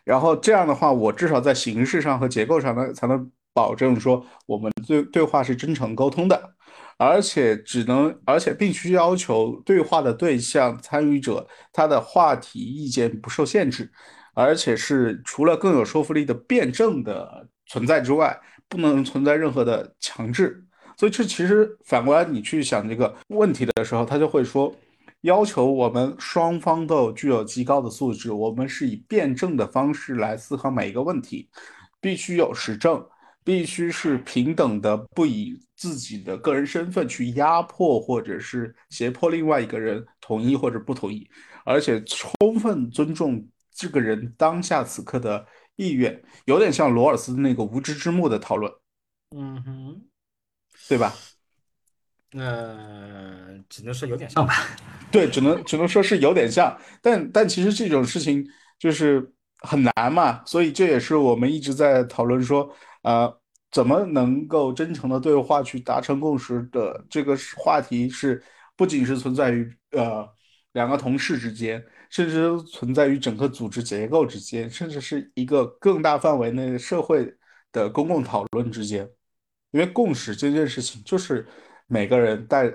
[0.04, 6.54] 然后这样的话，我至少在形式上和结构上呢，才能保证说我们对对话是真诚沟通的，
[6.96, 13.90] 而且只能而且必须要求对话的对象参与者他的话题意见不受限制。
[14.40, 20.64] 而且是除了更有说服力的辩证的存在之外，不能存在任何的强制。
[20.96, 24.74] 所以这其实反过来你去想这个问题的时候，他就会说，
[25.22, 31.48] 要求我们双方都具有极高的素质，我们是以辩证的方式来思考每一个问题，
[32.00, 33.02] 必须有实证，
[33.44, 41.26] 必须是平等的，不以自己的个人身份去压迫或者是胁迫另外一个人同意或者不同意，
[41.64, 43.42] 而且充分尊重。
[43.80, 48.70] 这个人当下此刻的意愿，有点像罗尔斯那个无知之幕的讨论，
[49.34, 50.02] 嗯哼，
[50.86, 51.14] 对吧？
[52.32, 54.54] 呃，只能说有点像吧。
[55.10, 58.46] 对，只能只能说是有点像，但但其实这种事情
[58.78, 62.70] 就是很难嘛，所以这也是我们一直在讨论说，
[63.02, 63.34] 呃，
[63.70, 68.42] 怎么能够真诚的对话去达成共识的这个话题是。
[68.76, 70.26] 不仅是存在于呃
[70.72, 77.34] 两个同事之间，甚至存在于整个组织结构之间，甚至是一个更大范围内的社会
[77.72, 79.08] 的公共讨论之间。
[79.72, 81.46] 因为共识这件事情，就是
[81.86, 82.72] 每个人带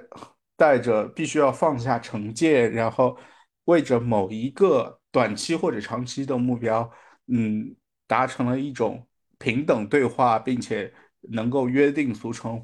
[0.55, 3.17] 带着必须要放下成见，然后
[3.65, 6.89] 为着某一个短期或者长期的目标，
[7.27, 7.75] 嗯，
[8.07, 9.05] 达成了一种
[9.37, 10.93] 平等对话，并且
[11.31, 12.63] 能够约定俗成。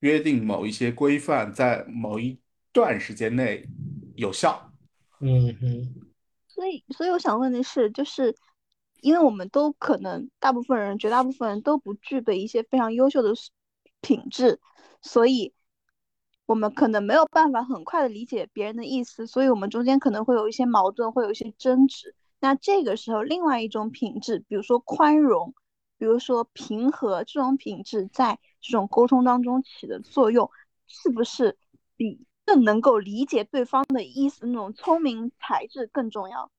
[0.00, 2.40] 约定某一些规范在某一
[2.72, 3.64] 段时间内
[4.16, 4.72] 有效。
[5.20, 6.10] 嗯哼。
[6.48, 8.36] 所以，所以我想问的是，就是
[9.00, 13.32] 因为我们都可能大部分人，绝大部分人都不具备一些非常优秀的
[14.00, 14.60] 品质，
[15.00, 15.54] 所以
[16.46, 22.14] 我们可能没有办法很快的理解别人的意思，所以我们中间可能会有一些矛盾，会有一些争执。
[22.40, 25.54] 那这个时候，另外一种品质，比如说宽容。
[25.98, 30.50] 比如说平和这种品质在这种沟通当中起的作用，
[30.88, 31.56] 是不是
[31.96, 36.50] 比更能够理解对方的意思那种聪明才智更重要？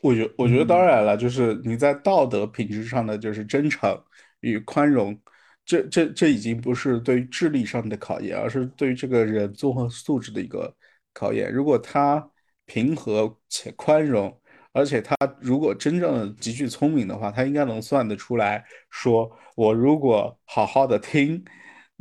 [0.00, 3.96] 我觉我觉得当然了，就是你在道德品质上的就是真诚
[4.40, 5.18] 与宽容，
[5.64, 10.74] 这这这已经不是对于智力上的考验，而是对于这个人综合素质的一个
[11.12, 11.52] 考验。
[11.52, 12.30] 如果他
[12.66, 14.38] 平和且宽容。
[14.74, 21.44] 而且他如果真正的极具聪明的话，他应该能算得出来，说我如果好好的听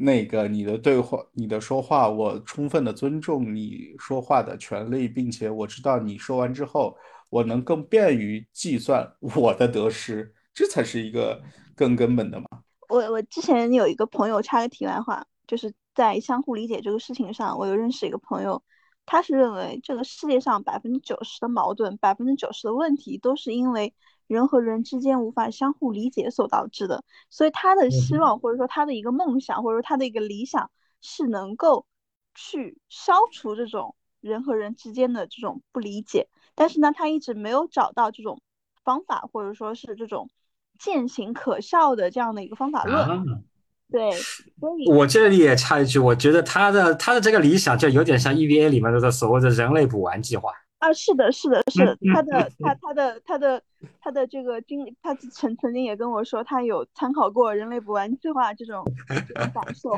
[0.02, 6.98] 那个你的对话、你的说话，我充分的尊重你说话的权利，并且我知道你说完之后，
[7.30, 11.42] 我能更便于计算 我的得失，这才是一个
[11.76, 12.48] 更根本的嘛。
[12.90, 18.62] 我我之前有一个朋友，插个题外话，就是在相互理解这个事情上，我有认识一个朋友。
[19.04, 23.94] 他是认为这个世界上百分之九十的矛盾，百分之九十的问题都是因为
[24.32, 27.04] 人和人之间无法相互理解所导致的。
[27.30, 31.86] 所以他的希望或者说他的一个梦想或者说他的一个理想是能够
[32.34, 36.30] 去消除这种人和人之间的这种不理解。
[36.56, 38.42] 但是呢，他一直没有找到这种
[38.84, 40.30] 方法或者说是这种
[40.80, 43.26] 践行可笑的这样的一个方法论。
[43.92, 44.10] 对，
[44.88, 50.50] 我这里也插一句，我觉得他的他的这个理想就有点像 EVA 里面的所谓的人类补完计划
[50.82, 53.62] 啊，是的，是的，是他的他他的他的
[54.02, 58.84] 他的这个经历，他曾曾经也跟我说，他有参考过人类补完计划 这种
[59.54, 59.92] 感受。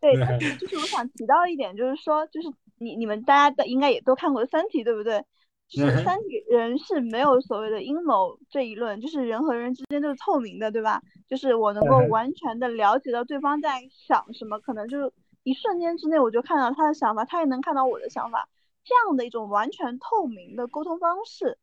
[0.00, 2.48] 对，但是就是我想提到一点，就是说，就是
[2.78, 5.24] 你你们大家的应该也都看过《三体》，对不对？
[5.68, 11.02] 就是三体人是没有所谓的阴谋这一论，就是人和人之间都是透明的，对吧？
[11.28, 18.48] 就是我能够完全的了解到对方在想什么，可能就是一瞬间之内我就看到他的想法，他也能看到我的想法，
[18.88, 21.58] 这样的一种完全透明的沟通方式，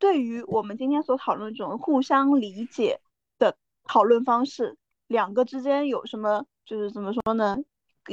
[0.00, 2.98] 对于我们今天所讨论这种互相理解
[3.38, 4.76] 的讨论方式，
[5.06, 7.56] 两个之间有什么就是怎么说呢？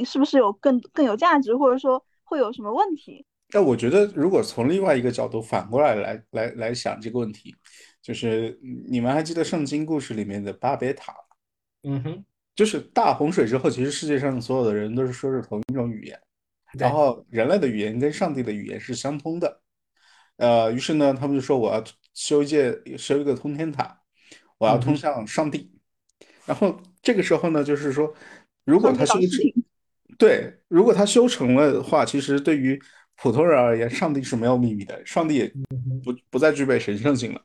[0.04, 3.26] 是不是有更更有价值，或者说会有什么问题？
[3.48, 7.52] 但我觉得，如果从另外一个角度反过来来来来想这个问题，
[8.00, 8.56] 就是
[8.88, 11.12] 你们还记得圣经故事里面的巴别塔？
[11.82, 16.20] 嗯哼，就是大洪水之后，其实世界上所有的人都是说着同一种语言，
[16.78, 19.60] 然后人类的语言跟上帝的语言是相通的。
[20.36, 24.00] 呃，于是呢，他们就说我要修一界修一个通天塔，
[24.58, 25.70] 我要通向上帝。
[26.46, 28.12] 然后这个时候呢，就是说，
[28.64, 29.28] 如果他修成，
[30.16, 32.80] 对，如果他修成了的话，其实对于
[33.16, 35.52] 普通人而言，上帝是没有秘密的，上帝也
[36.02, 37.42] 不不再具备神圣性了。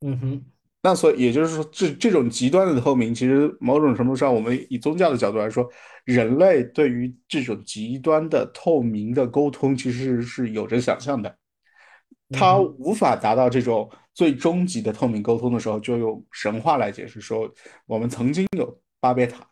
[0.00, 0.44] 嗯哼，
[0.82, 5.68] 那所以也就是说，这这种极端的透明，其实某种程度上，我们以宗教的角度来说，
[6.04, 11.36] 人类对于这种极端的透明的沟通，其实是有着想象的。
[12.30, 17.50] 他无法达到这种最终极的透明沟通的时候，就用神话来解释说，
[17.86, 19.44] 我们曾经有巴别塔。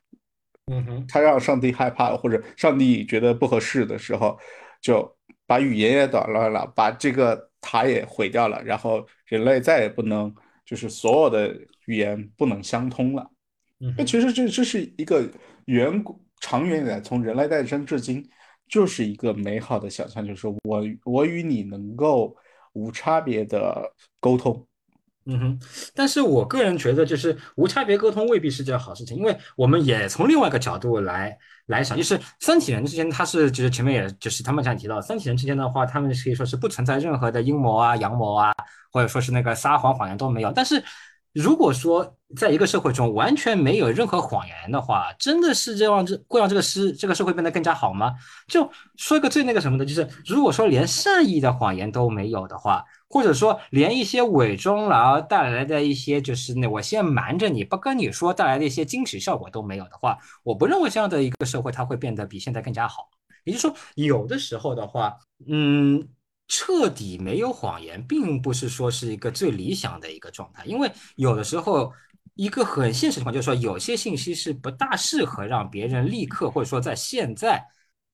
[0.67, 4.39] 嗯哼，他让上帝害怕，或者上帝觉得不合适的时候，
[4.81, 5.15] 就。
[5.49, 10.35] 把语言也捣乱了，把这个塔也毁掉了，然后人类再也不能，
[10.67, 13.31] 就是所有的语言不能相通了。
[13.97, 15.27] 那其实这这是一个
[15.67, 18.29] 远古长远以来，从人类诞生至今，
[18.69, 22.37] 就是一个美好的想象，就是我我与你能够
[22.73, 24.67] 无差别的沟通。
[25.27, 25.61] 嗯哼，
[25.95, 31.37] 但是我个人觉得，就是无差别沟通未必是件好事情，因为我们也从另外一个角度来
[31.67, 38.53] 来想，就是三体人之间，他是就是前面也就是他们这样提到，三体人之间的话，他们可以说是不存在任何的阴谋啊、阳谋啊，
[38.93, 40.53] 或者说是那个撒谎谎言都没有。
[40.53, 40.83] 但是
[41.37, 48.15] 如果说在一个社会中完全没有任何谎言的话，真的是这样这会让这个社这个社会变得更加好吗？
[48.49, 52.85] 就说一个最那个什么的，就是如果说连善意的谎言都没有的话。
[53.09, 63.09] 或者说，连一些伪装然后带来的一些，就是那我先瞒着你不跟你说带来的一些惊喜效果都没有的话，我不认为这样的一个社会它会变得比现在更加好。
[63.45, 65.17] 也就是说，有的时候的话，
[65.47, 66.05] 嗯，
[66.49, 71.93] 彻底没有谎言，并不是说是一个最理想的一个状态，因为有的时候。
[72.35, 77.65] 一个很现实情况就是说，有些信息是不大适合让别人立刻，或者说在现在，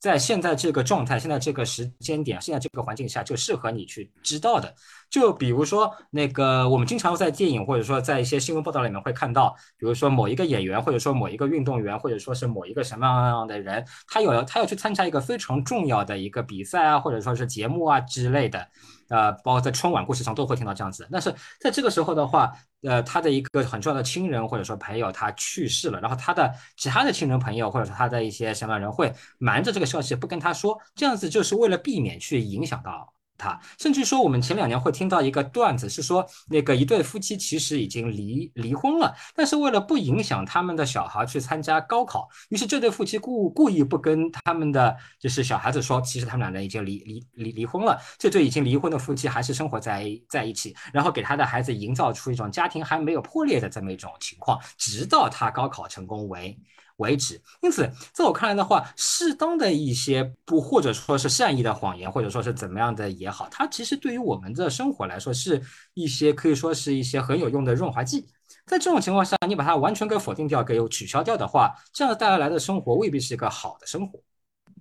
[0.03, 4.75] 在现在这个状态、现在这个时间点、现在这个环境下，就适合你去知道的。
[5.09, 18.67] 就比如说那个，我们经常在电影或者说在一些新闻报道里面会看到，比如说某一个演员，或者说某一个运动员，或者说是某一个什么样的人，他有他要去参加一个非常重要的一个比赛啊，或者说是节目啊之类的。
[19.09, 21.07] 呃，包括在春晚故事上都会听到这样子。
[21.13, 22.51] 但是在这个时候的话，
[22.83, 33.14] 呃，他的一个很重要的亲人或者说朋友他去世了，然后他的其他的亲人朋友或者说他的一些什么人会瞒着这个消息不跟他说，这样子就是为了避免去影响到。
[33.43, 47.99] 他甚至说，我们前两年会听到一个段子，是说那个一对夫妻其实已经离离婚了，但是为了不影响他们的小孩去参加高考，于是这对夫妻故故意不跟他们的就是小孩子说，其实他们两人已经离离离离婚了。
[48.18, 56.57] 这对已经离婚的夫妻还是生活在在一起，然后给他的孩子营造出一种家庭还没有破裂的这么一种情况，直到他高考成功为。
[56.97, 65.61] 为止，因此，在我看来的话，适当的一些不或者说是善意的谎言，或者说是怎么样的也好，它其实对于我们的生活来说，是
[65.95, 68.26] 一些可以说是一些很有用的润滑剂。
[68.64, 74.20] 在这种情况下，你把它完全给否定掉，给取消掉的话，这样带来的生活未必是一个好的生活。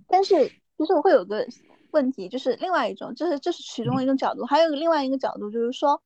[0.07, 0.47] 但是，
[0.78, 1.47] 其实我会有个
[1.89, 6.01] 问题，就是另外一种，就是这是其中一种角度，还有另外一个角度，就是说，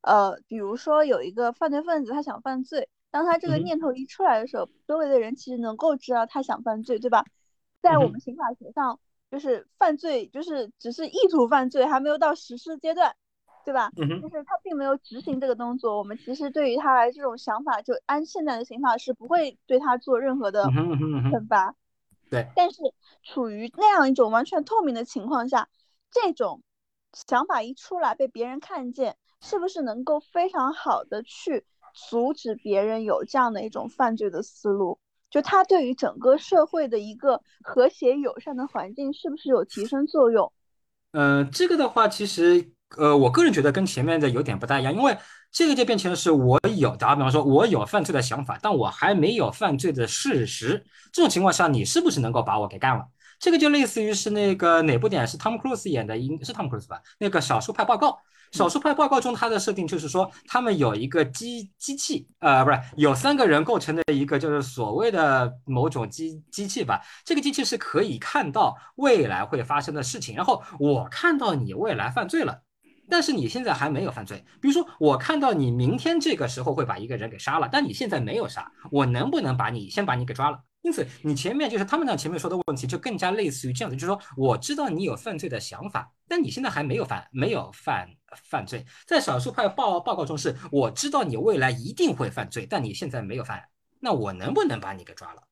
[0.00, 2.88] 呃，比如说有一个犯罪分子，他想犯罪。
[3.10, 7.24] 当他这个念头一出来的时候，周围的人其实能够知道他想犯罪，对吧？
[7.80, 9.00] 在我们刑法学上，
[9.30, 13.16] 就是犯罪就是只是意图犯罪，还没有到实施阶段，
[13.64, 13.90] 对吧？
[13.96, 21.74] 就是他并没有执行这个动作，我们其实对于他来这种想法，就按现在的刑法是不会对他做任何的惩罚。
[22.30, 22.46] 对。
[22.54, 22.82] 但是
[23.22, 25.68] 处于那样一种完全透明的情况下，
[26.10, 26.62] 这种
[27.12, 31.64] 想法一出来被别人看见，是不是能够非常好的去？
[31.94, 34.98] 阻止别人有这样的一种犯罪的思路，
[35.30, 40.52] 就他对于整个社会的一个和谐友善的环境是不是有提升作用？
[41.12, 45.16] 嗯，这个的话，其实呃，我个人觉得跟前面的有点不大一样，因为
[45.50, 50.84] 这个就变成了是我有，打比方说，我有犯罪的想法，但我还没有犯罪的事实。
[51.12, 53.04] 这种情况下，你是不是能够把我给干了？
[53.40, 57.00] 这个就类似于是那个哪部电影是汤姆·克鲁斯演的，应是汤姆·克鲁斯吧？
[57.18, 58.10] 那个《少数派报告》。
[58.52, 67.00] 少数派报告中，它的设定就是说，他们有一个机机器，呃，不是有三个人构成的一个，就是所谓的某种机机器吧。
[67.24, 70.34] 这个机器是可以看到未来会发生的事情。
[70.34, 72.60] 然后我看到你未来犯罪了，
[73.08, 74.44] 但是你现在还没有犯罪。
[74.60, 80.58] 比如说，我看到你明天这个时候会把一个人给杀了，但你现在没有杀，我能不能把你先把你给抓了？
[80.82, 88.08] 因此，你前面就是他们那前面说的问题，就更加类似于这样子，就是说，我知道你有犯罪的想法，但你现在还没有犯，没有犯
[88.44, 88.84] 犯罪。
[89.06, 93.62] 在少数派报报告中，是我知道你未来一定会犯罪，但你现在没有犯，
[94.00, 95.42] 那我能不能把你给抓了？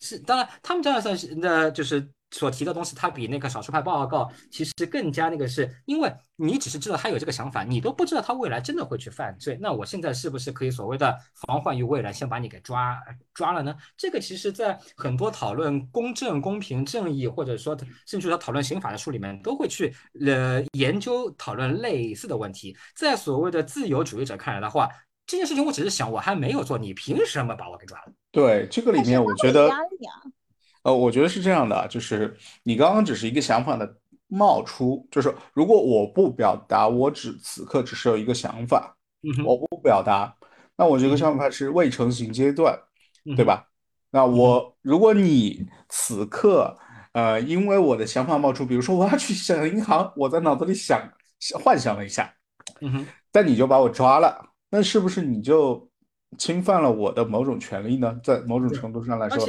[0.00, 2.10] 是，当然，他们这样算是，那就是。
[2.34, 9.56] 所提的东西，它比那个少数派报告其实更加那个，是因为你只是知道他有这个想法，你都不知道他未来真的会去犯罪。
[9.60, 11.16] 那我现在是不是可以所谓的
[11.46, 13.00] 防患于未然，先把你给抓
[13.32, 13.76] 抓了呢？
[13.96, 19.94] 这个其实，在很多讨论公正、公平、正义，或者说甚至说讨论刑法的书里面，都会去
[20.26, 22.76] 呃研究讨论类似的问题。
[22.96, 24.88] 在所谓的自由主义者看来的话，
[25.24, 28.12] 这件事情我只是想，我还没有做，你凭什么把我给抓了？
[28.32, 29.70] 对这个里面，我觉得。
[30.84, 33.96] 呃，我觉得是这样的，就是你刚刚只是一个想法的
[34.28, 38.94] 冒出，就是如果我不表达，我只此刻只是有一个想法，
[39.46, 40.36] 我不表达，
[40.76, 42.78] 那我这个想法是未成型阶段，
[43.34, 43.66] 对吧？
[44.10, 46.76] 那我如果你此刻，
[47.12, 51.00] 呃，因为我的想法冒出，比如说我要去想银行，我在脑子里想
[51.64, 52.30] 幻想了一下，
[52.82, 55.88] 嗯哼，但你就把我抓了，那是不是你就
[56.36, 58.20] 侵犯了我的某种权利呢？
[58.22, 59.48] 在某种程度上来说。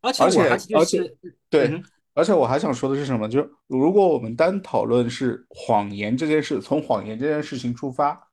[0.00, 1.16] 而且而且而且
[1.50, 1.82] 对，
[2.14, 3.28] 而且我还想说的是什么？
[3.28, 8.28] 就是如果我们单讨论是谎言这件事，从谎言这件事情出发，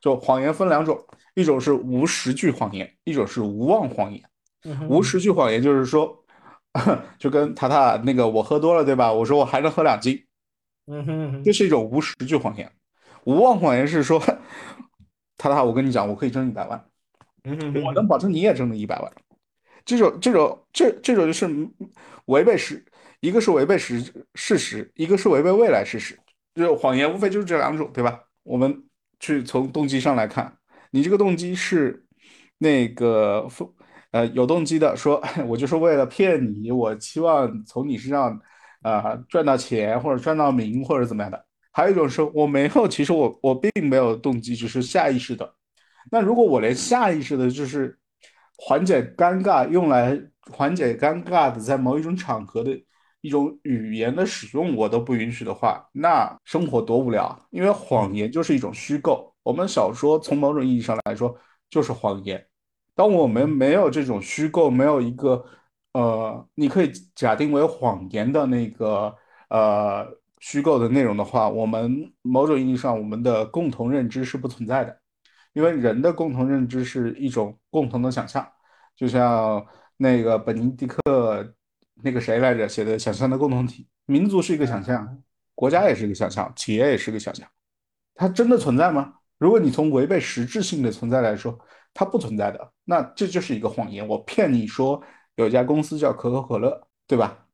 [0.00, 0.98] 就谎言分两种，
[1.34, 4.22] 一种是无实据谎言，一种是无望谎言。
[4.88, 6.24] 无实据谎言就是说，
[7.18, 9.12] 就跟塔塔那个我喝多了，对吧？
[9.12, 10.24] 我说我还能喝两斤，
[10.86, 12.70] 嗯哼，这是一种无实据谎言。
[13.24, 14.18] 无望谎言是说，
[15.38, 16.84] 塔塔，我跟你讲，我可以挣一百万，
[17.84, 19.12] 我能保证你也挣了一百万。
[19.88, 21.48] 这种这种这这种就是
[22.26, 22.84] 违背实，
[23.20, 26.18] 一个是违背实事实，一个是违背未来事实。
[26.54, 28.20] 就是谎言无非就是这两种，对吧？
[28.42, 28.84] 我们
[29.18, 30.54] 去从动机上来看，
[30.90, 32.04] 你这个动机是
[32.58, 33.48] 那个
[34.10, 38.38] 呃有动机的，说 我就是为了骗你，我期望从你身上
[38.82, 45.54] 啊赚到钱或者赚到名或者怎么样的，还有一种是我没有，其实我我并没有动机，只是下意识的。
[46.10, 47.98] 那如果我连下意识的，就是
[48.60, 52.78] 缓解尴尬，用来缓解尴尬的，在某一种场合的
[53.20, 57.38] 一种语言的使用，我都不允许的话，那生活多无聊。
[57.50, 61.34] 因为谎言就是一种虚构，我们小说从某种意义上来说
[61.70, 62.44] 就是谎言。
[62.94, 65.44] 当我们没有这种虚构，没有一个
[65.92, 69.14] 呃，你可以假定为谎言的那个
[69.50, 70.04] 呃
[70.40, 75.00] 虚构的内容的话，我们某种意义上我们的共同认知是不存在的，
[75.58, 78.48] 因为人的共同认知是一种共同的想象，
[78.94, 81.00] 就像那个本尼迪克
[82.04, 85.20] 那个谁来着写的《想象的共同体》，民族是一个想象，
[85.56, 87.44] 国家也是一个想象，企业也是个想象，
[88.14, 89.14] 它真的存在吗？
[89.36, 91.58] 如果你从违背实质性的存在来说。
[91.94, 94.06] 它不存在的，那这就是一个谎言。
[94.06, 95.02] 我骗你说
[95.34, 97.46] 有家公司叫可口可乐，对吧？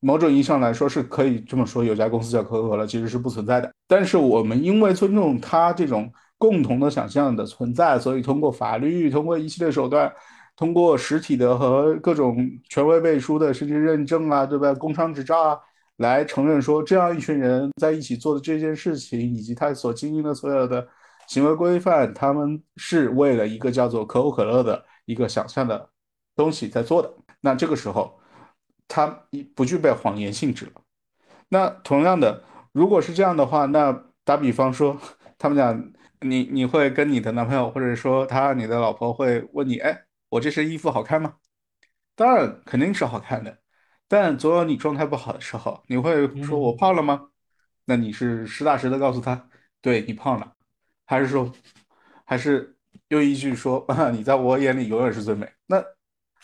[0.00, 3.70] 某种意义上来说是可以这么说，有家公司叫可口可乐其实是不存在的。
[3.86, 10.12] 但是我们因为尊重它这种共同的想象的存在，所以通过法律，通过一系列手段，
[10.56, 12.36] 通过实体的和各种
[12.68, 14.74] 权威背书的甚至认证啊，对吧？
[14.74, 15.58] 工商执照啊，
[15.96, 20.86] 来承认说这样一群人在一起做的这件事情，以及他所经营的所有的。
[21.26, 25.88] 行为规范，他们是为了一个叫做可口可乐的一个想象的
[26.36, 27.10] 东西在做的。
[27.40, 28.20] 那这个时候，
[28.86, 29.06] 它
[29.54, 30.72] 不具备谎言性质了。
[31.48, 34.98] 那同样的，如果是这样的话，那打比方说，
[35.38, 35.82] 他们讲
[36.24, 41.36] 你你会跟你的男朋友，或者说他你的老婆会问你，哎，我这身衣服好看吗？
[42.16, 43.58] 当然肯定是好看的，
[44.08, 47.28] 但总有你状态不好的时候，你会说我胖了吗？
[47.84, 49.48] 那你是实打实的告诉他，
[49.82, 50.54] 对你胖了。
[51.06, 51.52] 还是说，
[52.24, 52.74] 还是
[53.08, 55.46] 又一句说啊， 你在我眼里永远是最美。
[55.66, 55.84] 那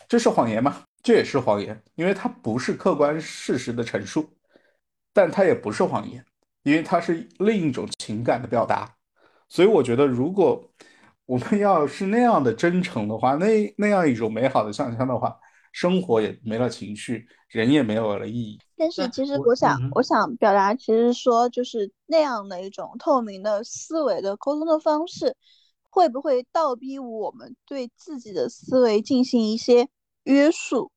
[0.06, 0.82] 这是谎言吗？
[1.02, 4.28] 这也是谎言，因为它不是客观事实的陈述，
[5.14, 6.22] 但它也不是谎言，
[6.62, 8.94] 因为它是另一种情感的表达。
[9.50, 10.64] 所以我觉得，如果
[11.26, 15.36] 我们要是那样的真诚的话，那那样一种美好的想象的话，
[15.72, 18.58] 生活也没了情绪，人也没有了意义。
[18.76, 25.36] 但是其实我想，我想表达，其实说就是那样的一种透明的思维的沟通的方式，
[25.90, 29.88] 会不会倒逼我们对自己的思维进行一些
[30.24, 30.90] 约束？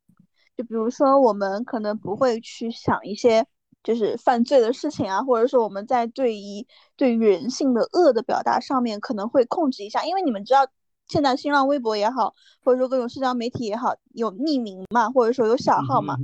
[0.56, 3.46] 就比如说，我们可能不会去想一些
[3.84, 6.66] 就是犯罪的事情啊，或者说我们在对于
[6.96, 10.66] 对于人性的恶的表达上面可能会控制一下，因为你们知道，
[11.08, 16.16] 现在新浪微博也好，或者说各种社交媒体也好，有匿名嘛，或者说有小号嘛。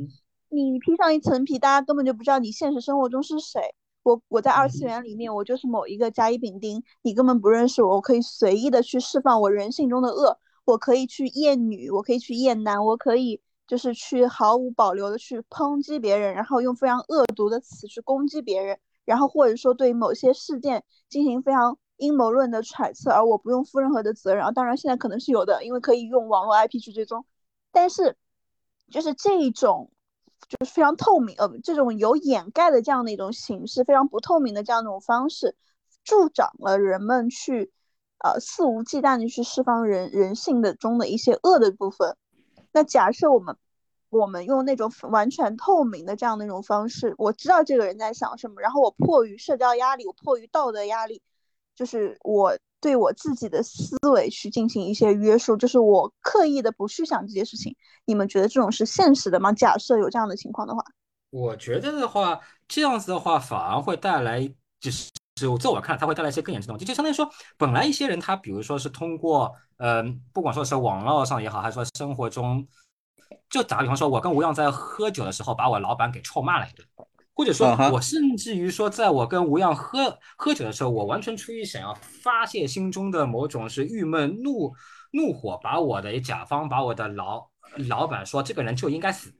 [0.52, 3.62] 你披上一层皮，大家根本就不知道你现实生活中是谁。
[4.02, 7.96] 我我在二次元里面，我就是某一个甲乙丙丁，你根本不认识我。
[7.96, 24.54] 我可以随意的去释放我人性中的恶，我可以去厌女，我可以去厌男，我可以就是去毫无保留的去抨击别人，然后用非常恶毒的词去攻击别人，然后或者说对某些事件进行非常阴谋论的揣测，而我不用负任何的责任。
[24.56, 27.26] 当然现在可能是有的，因为可以用网络 IP 去追踪，
[27.72, 28.18] 但是
[28.90, 29.92] 就是这种。
[30.48, 35.56] 就是非常透明，呃，这种有掩盖的这样的一种形式，非常不透明的这样一种方式，
[36.04, 37.72] 助长了人们去，
[38.24, 42.16] 呃，肆无忌惮的去释放人人性的中的一些恶的部分。
[42.72, 43.56] 那假设我们，
[44.10, 51.22] 我们用那种完全透明的这样的一种方式，我知道这个人在想什么，然后我迫于社交压力，我迫于道德压力，
[51.76, 52.58] 就是我。
[52.82, 57.76] 对我自己的思维去进行一些约束，就是我刻意的不去想这些事情。
[58.06, 59.52] 你们觉得这种是现实的吗？
[59.52, 60.82] 假设有这样的情况的话，
[61.30, 62.40] 我觉得的话，
[62.70, 64.50] 这样子的话反而会带来，
[64.80, 65.12] 就是
[65.46, 66.86] 就在我看来，它会带来一些更严重的问题。
[66.86, 72.68] 就相当于说，本来一些人他比如说是通过，嗯，不管说是网络上也好，还是说生活中，
[73.50, 76.86] 就打个比方说，我跟吴恙在喝酒的时候，把我老板给臭骂了一顿。
[77.34, 84.74] 或者说，我甚至于说，在我跟吴恙喝喝酒的时候，我完全出于想要发泄心中的某种是郁闷、怒
[85.12, 87.48] 怒火，把我的甲方，把我的老
[87.88, 89.34] 老板说这个人就应该死。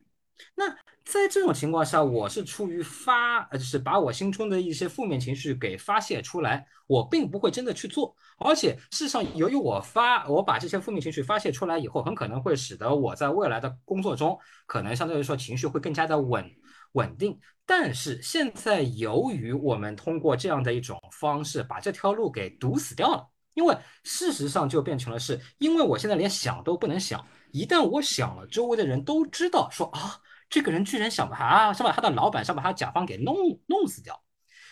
[0.56, 0.74] 那
[1.12, 8.16] 在这种情况下，我是出于发，呃，就是把我心中的一些负面情绪给发泄出来，我并不会真的去做。
[8.38, 14.38] 而且事实上，由于我发，我把这些负面情绪发泄出来以后，很可能会使得我在未来的工作中，
[14.68, 16.48] 可能相对来说情绪会更加的稳
[16.92, 17.40] 稳定。
[17.66, 30.20] 但是现在，由于我们通过这样的一种方式把这条路给堵死掉了，因为事实上就变成了是，因为我现在连想都不能想，一旦我想了，周围的人都知道说啊，
[30.50, 33.36] 这个人居然想把他想把他的老板想把他甲方给弄
[33.68, 34.22] 弄死掉，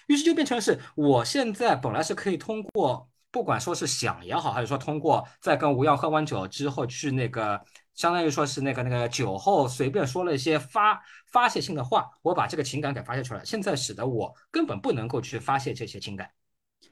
[0.07, 3.09] 于是就变成是，我现在本来是可以通过。
[3.29, 7.61] 不管说是想也好，还是说通过在跟吴恙喝完酒之后去那个，
[7.93, 16.31] 相当于说是那个那个酒后随便说了一些发发泄性的话，我把这个情感给发泄出来，现在使得我根本不能够去发泄这些情感。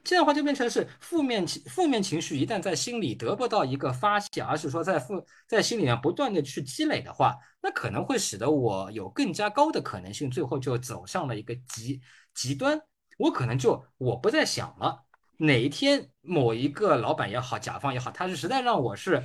[0.06, 12.00] 这样的话就变成是负面情负面情绪一旦在心里得不到一个发泄，而是说在负在心里面不断的去积累的话，那可能会使得我有更加高的可能性，最后就走上了一个极
[12.34, 12.80] 极端。
[13.18, 15.04] 我可能就我不再想了，
[15.38, 19.18] 哪一天某一个老板也好，甲方也好，他是实在让我是，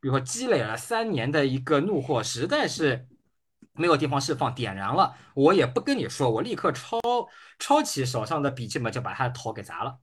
[0.00, 3.08] 比如说积累了三年的一个怒火，实在是
[3.72, 7.00] 没有地方释放，点燃了，我也不跟你说，我立刻抄
[7.58, 9.98] 抄起手上的笔记本就把他的头给砸了。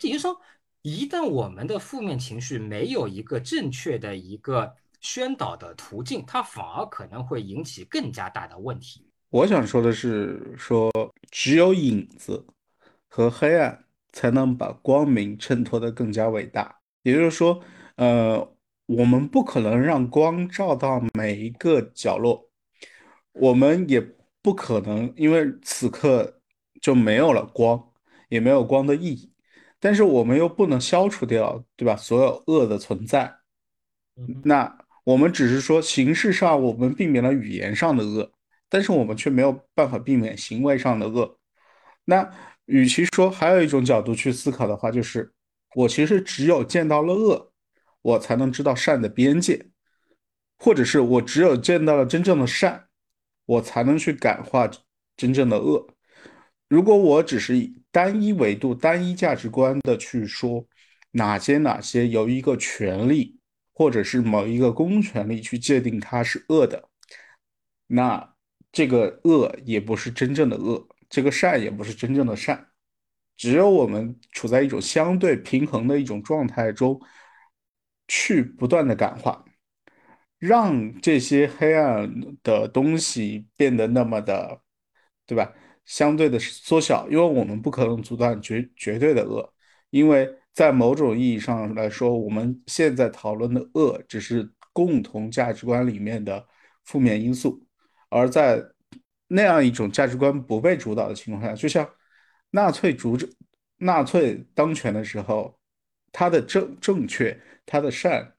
[0.00, 0.40] 也就是说，
[0.82, 9.06] 一旦我们的负面情绪没有一个正确的一个宣导的途径，它反而可能会引起更加大的问题。
[9.30, 10.90] 我想说的是，说
[11.30, 12.46] 只有影子
[13.08, 16.78] 和黑暗才能把光明衬托得更加伟大。
[17.02, 17.60] 也就是说，
[17.96, 22.48] 呃，我们不可能让光照到每一个角落，
[23.32, 24.00] 我们也
[24.40, 26.40] 不可能因为此刻
[26.80, 27.92] 就没有了光，
[28.28, 29.32] 也没有光的意义。
[29.78, 31.94] 但是我们又不能消除掉，对吧？
[31.96, 33.36] 所有恶的存在，
[34.44, 38.32] 那我们只是说形式上我们避免了语言上的恶，
[38.68, 41.38] 但是我们却没有办法避免行为上的恶。
[42.04, 42.28] 那
[42.64, 45.32] 与其说还有一种角度去思考的话，就是
[45.74, 47.52] 我其实只有见到了恶，
[48.02, 49.66] 我才能知道善的边界，
[50.58, 52.86] 或者是我只有见到了真正的善，
[53.44, 54.68] 我才能去感化
[55.16, 55.88] 真正的恶。
[56.68, 60.66] 如果我只是以单一维度、单一价值观的去说
[61.12, 63.38] 哪些哪些由一个权利
[63.72, 66.90] 或者是某一个公权力去界定它是恶的，
[67.86, 68.34] 那
[68.70, 72.68] 这个恶也不是真正的恶，这个善也不是真正的善。
[73.34, 77.00] 只有我们处在一种相对平衡的一种状态中，
[78.08, 79.42] 去不断的感化，
[80.38, 84.60] 让这些黑暗的东西变得那么的，
[85.24, 85.54] 对吧？
[85.86, 89.54] 相对的缩小，因为我们不可能阻断绝绝对的恶，
[89.90, 96.44] 因为在某种意义上来说，我们现在讨论的恶只是共同价值观里面的
[96.84, 97.64] 负面因素，
[98.08, 98.60] 而在
[99.28, 101.88] 那样一种价值观不被主导的情况下，就像
[102.50, 103.16] 纳粹主、
[103.78, 105.56] 纳粹当权的时候，
[106.10, 108.34] 他的正正确、他的善，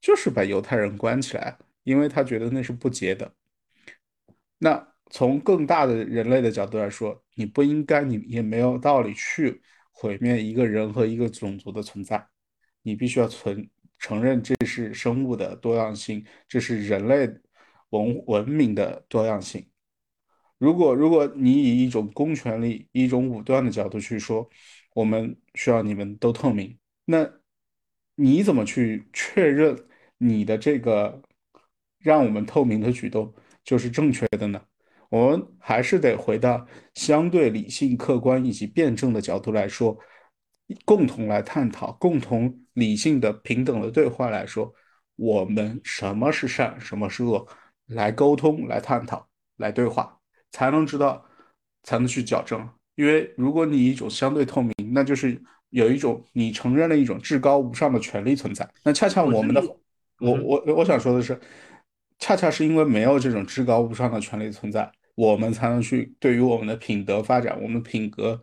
[0.00, 3.32] 就是把犹太人关起来，因为他觉得那是不洁的。
[4.58, 4.91] 那。
[5.12, 12.26] 从更大的人类的角度来说，你不应该，你也没有道理去毁灭一个人和一个种族的存在。
[12.82, 17.28] 你必须要存承认这是生物的多样性，这是人类
[17.90, 19.68] 文文明的多样性。
[20.56, 24.48] 如果如果你以一种公权力、一种武断的角度去说，
[24.94, 27.30] 我们需要你们都透明，那
[28.14, 29.76] 你怎么去确认
[30.16, 31.20] 你的这个
[31.98, 34.62] 让我们透明的举动就是正确的呢？
[35.12, 39.98] 我们还是得回到相对理性、客观以及辩证的角度来说，
[40.86, 44.72] 共同来探讨，共同理性的、平等的对话来说，
[45.16, 47.46] 我们什么是善，什么是恶，
[47.88, 50.18] 来沟通、来探讨、来对话，
[50.50, 51.22] 才能知道，
[51.82, 52.66] 才能去矫正。
[52.94, 55.38] 因为如果你一种相对透明，那就是
[55.68, 58.66] 有一种你承认了一种至高无上的权利存在。
[58.82, 59.62] 那恰恰我们的，
[60.20, 61.38] 我我我想说的是，
[62.18, 64.90] 恰恰是因为没有这种至高无上的权利存在。
[65.14, 68.42] 我们才能去对于我们的品德发展，我们品格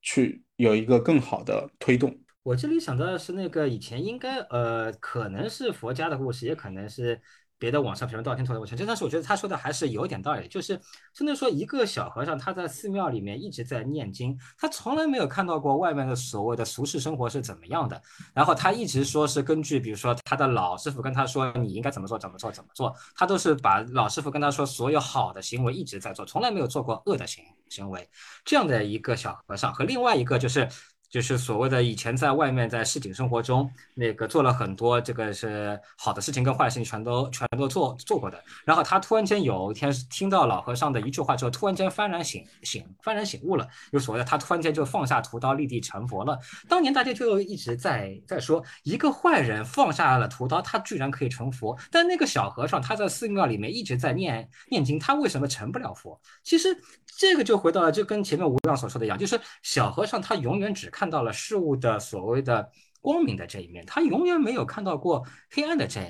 [0.00, 2.18] 去有一个更好的推动。
[2.42, 7.20] 我这里想到的是，那个以前应该呃，可能是佛家的故事，也可能是。
[7.58, 10.78] 别的网上评论道听途说，我全，但是我觉得他说的还是有点道理，就是
[11.14, 18.00] 真的说一个小和尚他在寺庙里面一直在念经，他从来没有看到过外面的所谓的俗世生活是怎么样的，
[18.34, 28.08] 然后他一直说是根据比如说他的老师傅跟他说你应该怎么做怎么做怎么做，他都是把老师傅跟他说所有好的行为一直在做，从来没有做过恶的行行为，
[28.44, 30.68] 这样的一个小和尚和另外一个就是。
[31.10, 38.42] 就是所谓的以前在外面在市井生活中，那个做了很多这个是好的事情跟坏事情全都全都做做过的。
[38.64, 46.38] 然后他突然间有一天听到老和尚的一句话之后，突然间幡然醒醒幡然醒悟了，就所谓的他突然间就放下屠刀立地成佛了。
[46.68, 51.76] 当年大家就一直在在说，一个坏人放下了屠刀，他居然可以成佛。
[51.90, 56.20] 但那个小和尚他在寺庙里面一直在念念经，他为什么成不了佛？
[56.42, 56.76] 其实。
[57.18, 62.68] 这个就回到了，就跟前面吴亮所说的一样，就是小和尚他永远只看看到了事物的所谓的
[63.00, 66.00] 光明的这一面，他永远没有看到过黑暗的这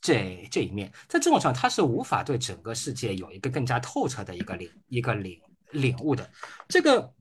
[0.00, 0.92] 这这一面。
[1.08, 5.40] 在这种上，他是无法对整个世界有一个更加透彻的一个领一个领
[5.70, 6.28] 领悟的。
[6.66, 7.14] 这个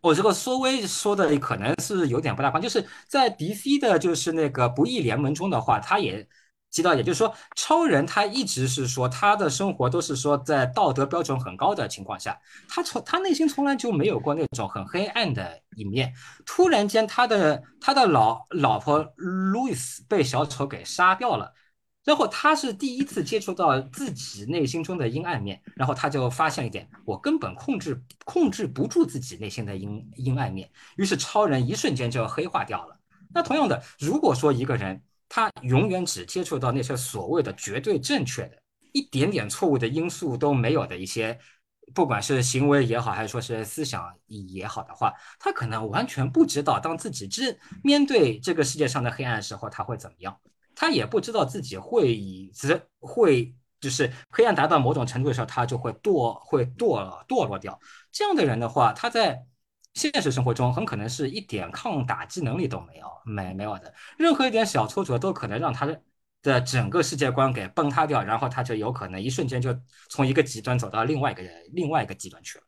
[0.00, 6.26] 我这个稍微说的可能是有点不大方，就是在 DC 的，就是那个不义联盟中的话，他也
[6.74, 12.36] 提到，也就是说，超人他一直是说他的生活都是说在道德标准很高的情况下，
[12.68, 16.12] 他从他内心从来就没有过那种很黑暗的一面。
[16.44, 21.54] 突然间，他的他的老老婆路易斯被小丑给杀掉了。
[22.02, 32.98] 然后他是第一次接触到自己内心中的阴暗面，然后他就发现一点，我根本控制控制不住自己内心的阴阴暗面，于是超人一瞬间就黑化掉了。
[33.32, 38.56] 那同样的，如果说一个人他永远只接触到那些所谓的绝对正确的、
[38.92, 41.38] 一点点错误的因素都没有的一些，
[41.94, 50.38] 不管是行为也好，还是说是思想也好的话，他可能完全不知道，当自己知面对这个世界上的黑暗的时候，他会怎么样。
[50.76, 57.78] 他也不知道自己会以只会就是黑暗达到某种程度的时候，他就会堕会堕堕落掉。
[58.10, 59.40] 这样的人的话，他在
[59.94, 63.92] 现实生活中很可能是一点抗打击能力都没有，没没有的。
[64.18, 65.88] 任何一点小挫折都可能让他
[66.42, 69.74] 的整个世界观给崩塌掉，然后他就有可能一瞬间就
[70.10, 71.42] 从一个极端走到另外一个
[71.72, 72.64] 另外一个极端去了。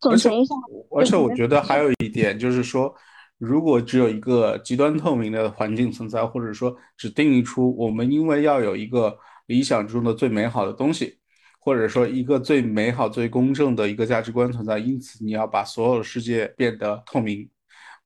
[0.00, 0.54] 总结一下，
[0.96, 2.94] 而且我觉得还有一点就是说。
[3.40, 9.16] 如果只有一个极端透明的环境存在，或者说只定义出我们因为要有一个
[9.46, 11.20] 理想中的最美好的东西，
[11.68, 17.46] 或者说一个最美好、最公正的一个价值观存在，因此你要把所有的世界变得透明，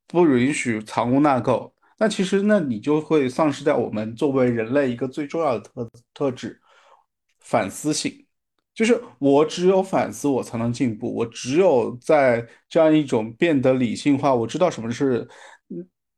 [0.08, 6.60] 不允许藏污纳垢，那其实那你就会丧失掉我们作为人类一个最重要的特特质——
[7.38, 8.26] 反思性。
[8.74, 11.14] 就是我只有反思，我才能进步。
[11.14, 15.28] 我只有在这样一种变得理性化，我知道什么是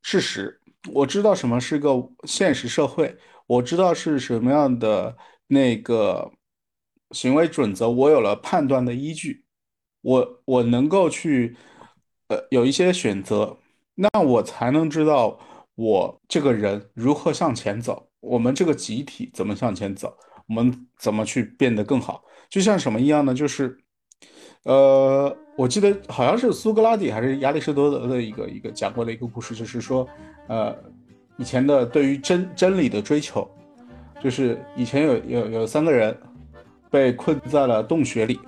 [0.01, 0.59] 事实，
[0.95, 1.91] 我知道什么是个
[2.25, 3.15] 现实社会，
[3.47, 5.15] 我知道是什么样的
[5.47, 6.33] 那个
[7.11, 9.45] 行为准则，我有了判断的依据，
[10.03, 11.57] 我我能够去
[12.29, 13.57] 呃有一些选择，
[13.95, 15.39] 那我才能知道
[15.75, 20.17] 我这个人如何向前走，我们这个集体怎么向前走，
[20.49, 22.25] 我们怎么去变得更好。
[22.49, 23.35] 就像什么一样呢？
[23.35, 23.77] 就是，
[24.65, 30.07] 呃，我记得好像是苏格拉底还是亚里士多德的一个一个讲过的一个故事，就是说，
[30.49, 30.77] 呃，
[31.37, 33.49] 以前的对于真真理的追求，
[34.23, 36.17] 就是以前有有有三个人
[36.95, 38.39] 被困在了洞穴里，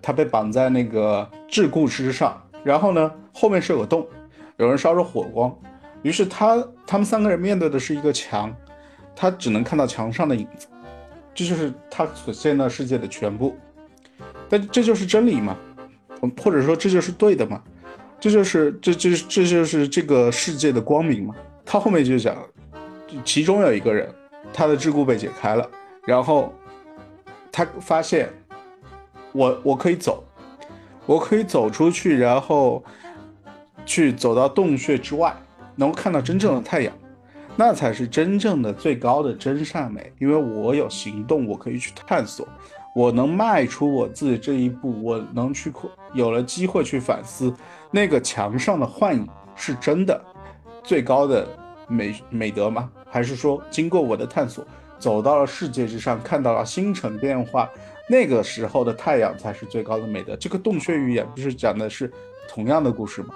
[0.00, 4.06] 他被绑在那个桎梏之上，然后呢后面是有个洞，
[4.56, 5.52] 有人烧着火光，
[6.02, 8.54] 于是他他们三个人面对的是一个墙，
[9.16, 10.68] 他只能看到墙上的影子。
[11.34, 13.56] 这就是他所见到世界的全部，
[14.48, 15.58] 但这就是真理吗？
[16.40, 17.60] 或者说这就是对的吗？
[18.20, 21.34] 这就是这这这就是这个世界的光明吗？
[21.66, 22.36] 他后面就讲，
[23.24, 24.08] 其中有一个人，
[24.52, 25.68] 他的桎梏被解开了，
[26.06, 26.54] 然后
[27.50, 28.28] 他发现，
[29.32, 30.22] 我我可以走，
[31.06, 32.82] 我可以走出去，然后
[33.84, 35.34] 去走到洞穴之外，
[35.76, 36.92] 能够看到真正的太阳。
[37.56, 42.46] 那才是真正的最高的真善美，因为我有行动，我可以去探索，
[42.94, 45.72] 我能迈出我自己这一步，我能去
[46.12, 47.52] 有了机会去反思，
[47.90, 50.22] 那个墙上的幻影是真的
[50.84, 51.48] 最高的
[51.88, 52.88] 美美德吗？
[53.10, 54.64] 还是说经过我的探索，
[54.98, 57.68] 走到了世界之上，看到了星辰变化，
[58.08, 60.36] 那个时候的太阳才是最高的美德？
[60.36, 62.12] 这个洞穴寓言不是讲的是
[62.48, 63.34] 同样的故事吗？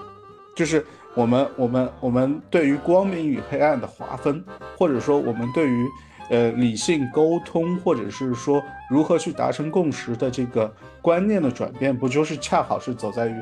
[0.55, 0.85] 就是。
[1.15, 4.43] 我们我们我们对于光明与黑暗的划分，
[4.79, 5.87] 或者说我们对于
[6.31, 13.35] 呃理性沟通，或者是说如何去达成共识的这个观念的转变，不就是恰好是走在于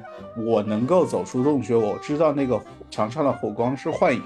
[0.44, 2.60] 我能够走出洞穴，我知道那个
[2.90, 4.20] 墙上的火光是幻影，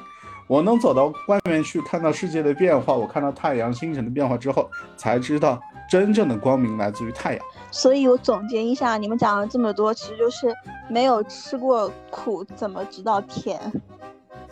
[0.47, 7.45] 我能走到外面去看到世界的变化，我看到太阳星辰的变化之后，才知道真正的光明来自于太阳。
[7.71, 10.55] 所以我总结一下，你们讲了这么多，其实就是
[10.89, 13.59] 没有吃过苦，怎么知道甜？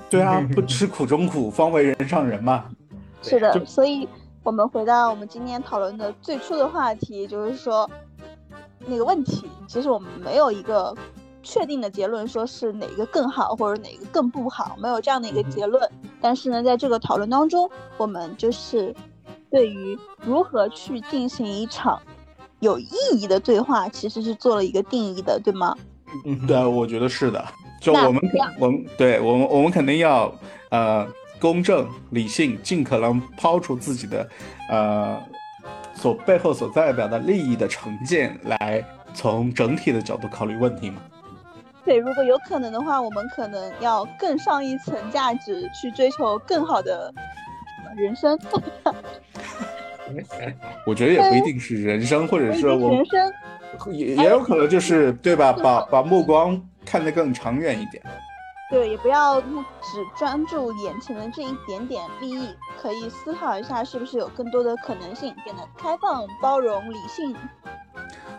[0.09, 2.64] 对啊， 不吃苦中苦，方为人上人嘛。
[3.22, 4.09] 是的，所以
[4.43, 7.88] 我们回到我们今天讨论的最初的话题，就是说
[8.86, 10.93] 那个问题，其实我们没有一个
[11.43, 15.90] 确定的结论，说是哪个更好或者哪个更不好，没有这样的一个结论。
[16.20, 18.95] 但是呢，在这个讨论当中，我们就是
[19.51, 22.01] 对于如何去进行一场。
[22.61, 25.76] 有意义的对话其实是做了一个定义的，对吗？
[26.24, 27.45] 嗯，对，我觉得是的。
[27.80, 28.22] 就我们，
[28.61, 30.32] 我们对我们，我们肯定要
[30.70, 31.05] 呃
[31.40, 34.28] 公正、理性，尽可能抛出自己的
[34.70, 35.20] 呃
[35.93, 41.03] 所背后所代表的利益的成见，来从整体的角度考虑问题嘛。
[41.85, 47.12] 对，如果有可能的话，我们可能要更上一层价值，去追求更好的
[47.97, 48.39] 人生。
[50.87, 53.33] 我觉得也不一定是人生，或者是我人生
[53.93, 55.53] 也也有可能就是对吧？
[55.53, 58.03] 把把目光看得更长远一点。
[58.70, 59.49] 对，也不要只
[60.16, 67.37] 专注眼前的这一点点利益，可以思考一下，是不是有更多的可能性，变得开放、包容、理性。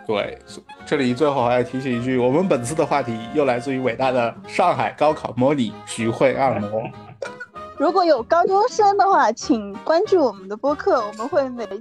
[0.06, 0.38] 对，
[0.86, 6.84] 这里最后还要提醒一句，我们本次的话题又来自于伟大的上海高考模拟徐汇按摩。
[7.78, 11.78] 如果有高中生的话，请关注我们的播客，我们会每周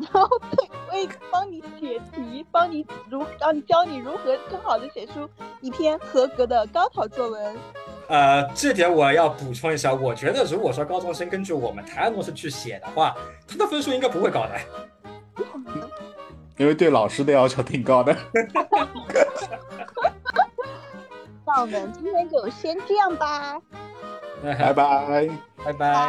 [0.57, 5.29] 对会帮你解题，帮你如让你教你如何更好的写出
[5.61, 7.57] 一篇合格的高考作文。
[8.09, 13.15] 呃，这点我要补充一下，我觉得如果说高中生根据我们台湾模式去写的话，
[13.47, 14.53] 他的分数应该不会高的。
[16.57, 18.17] 因为对老师的要求挺高的。
[21.45, 23.61] 那我们今天就先这样吧。
[24.43, 25.29] 拜拜，
[25.65, 26.09] 拜拜。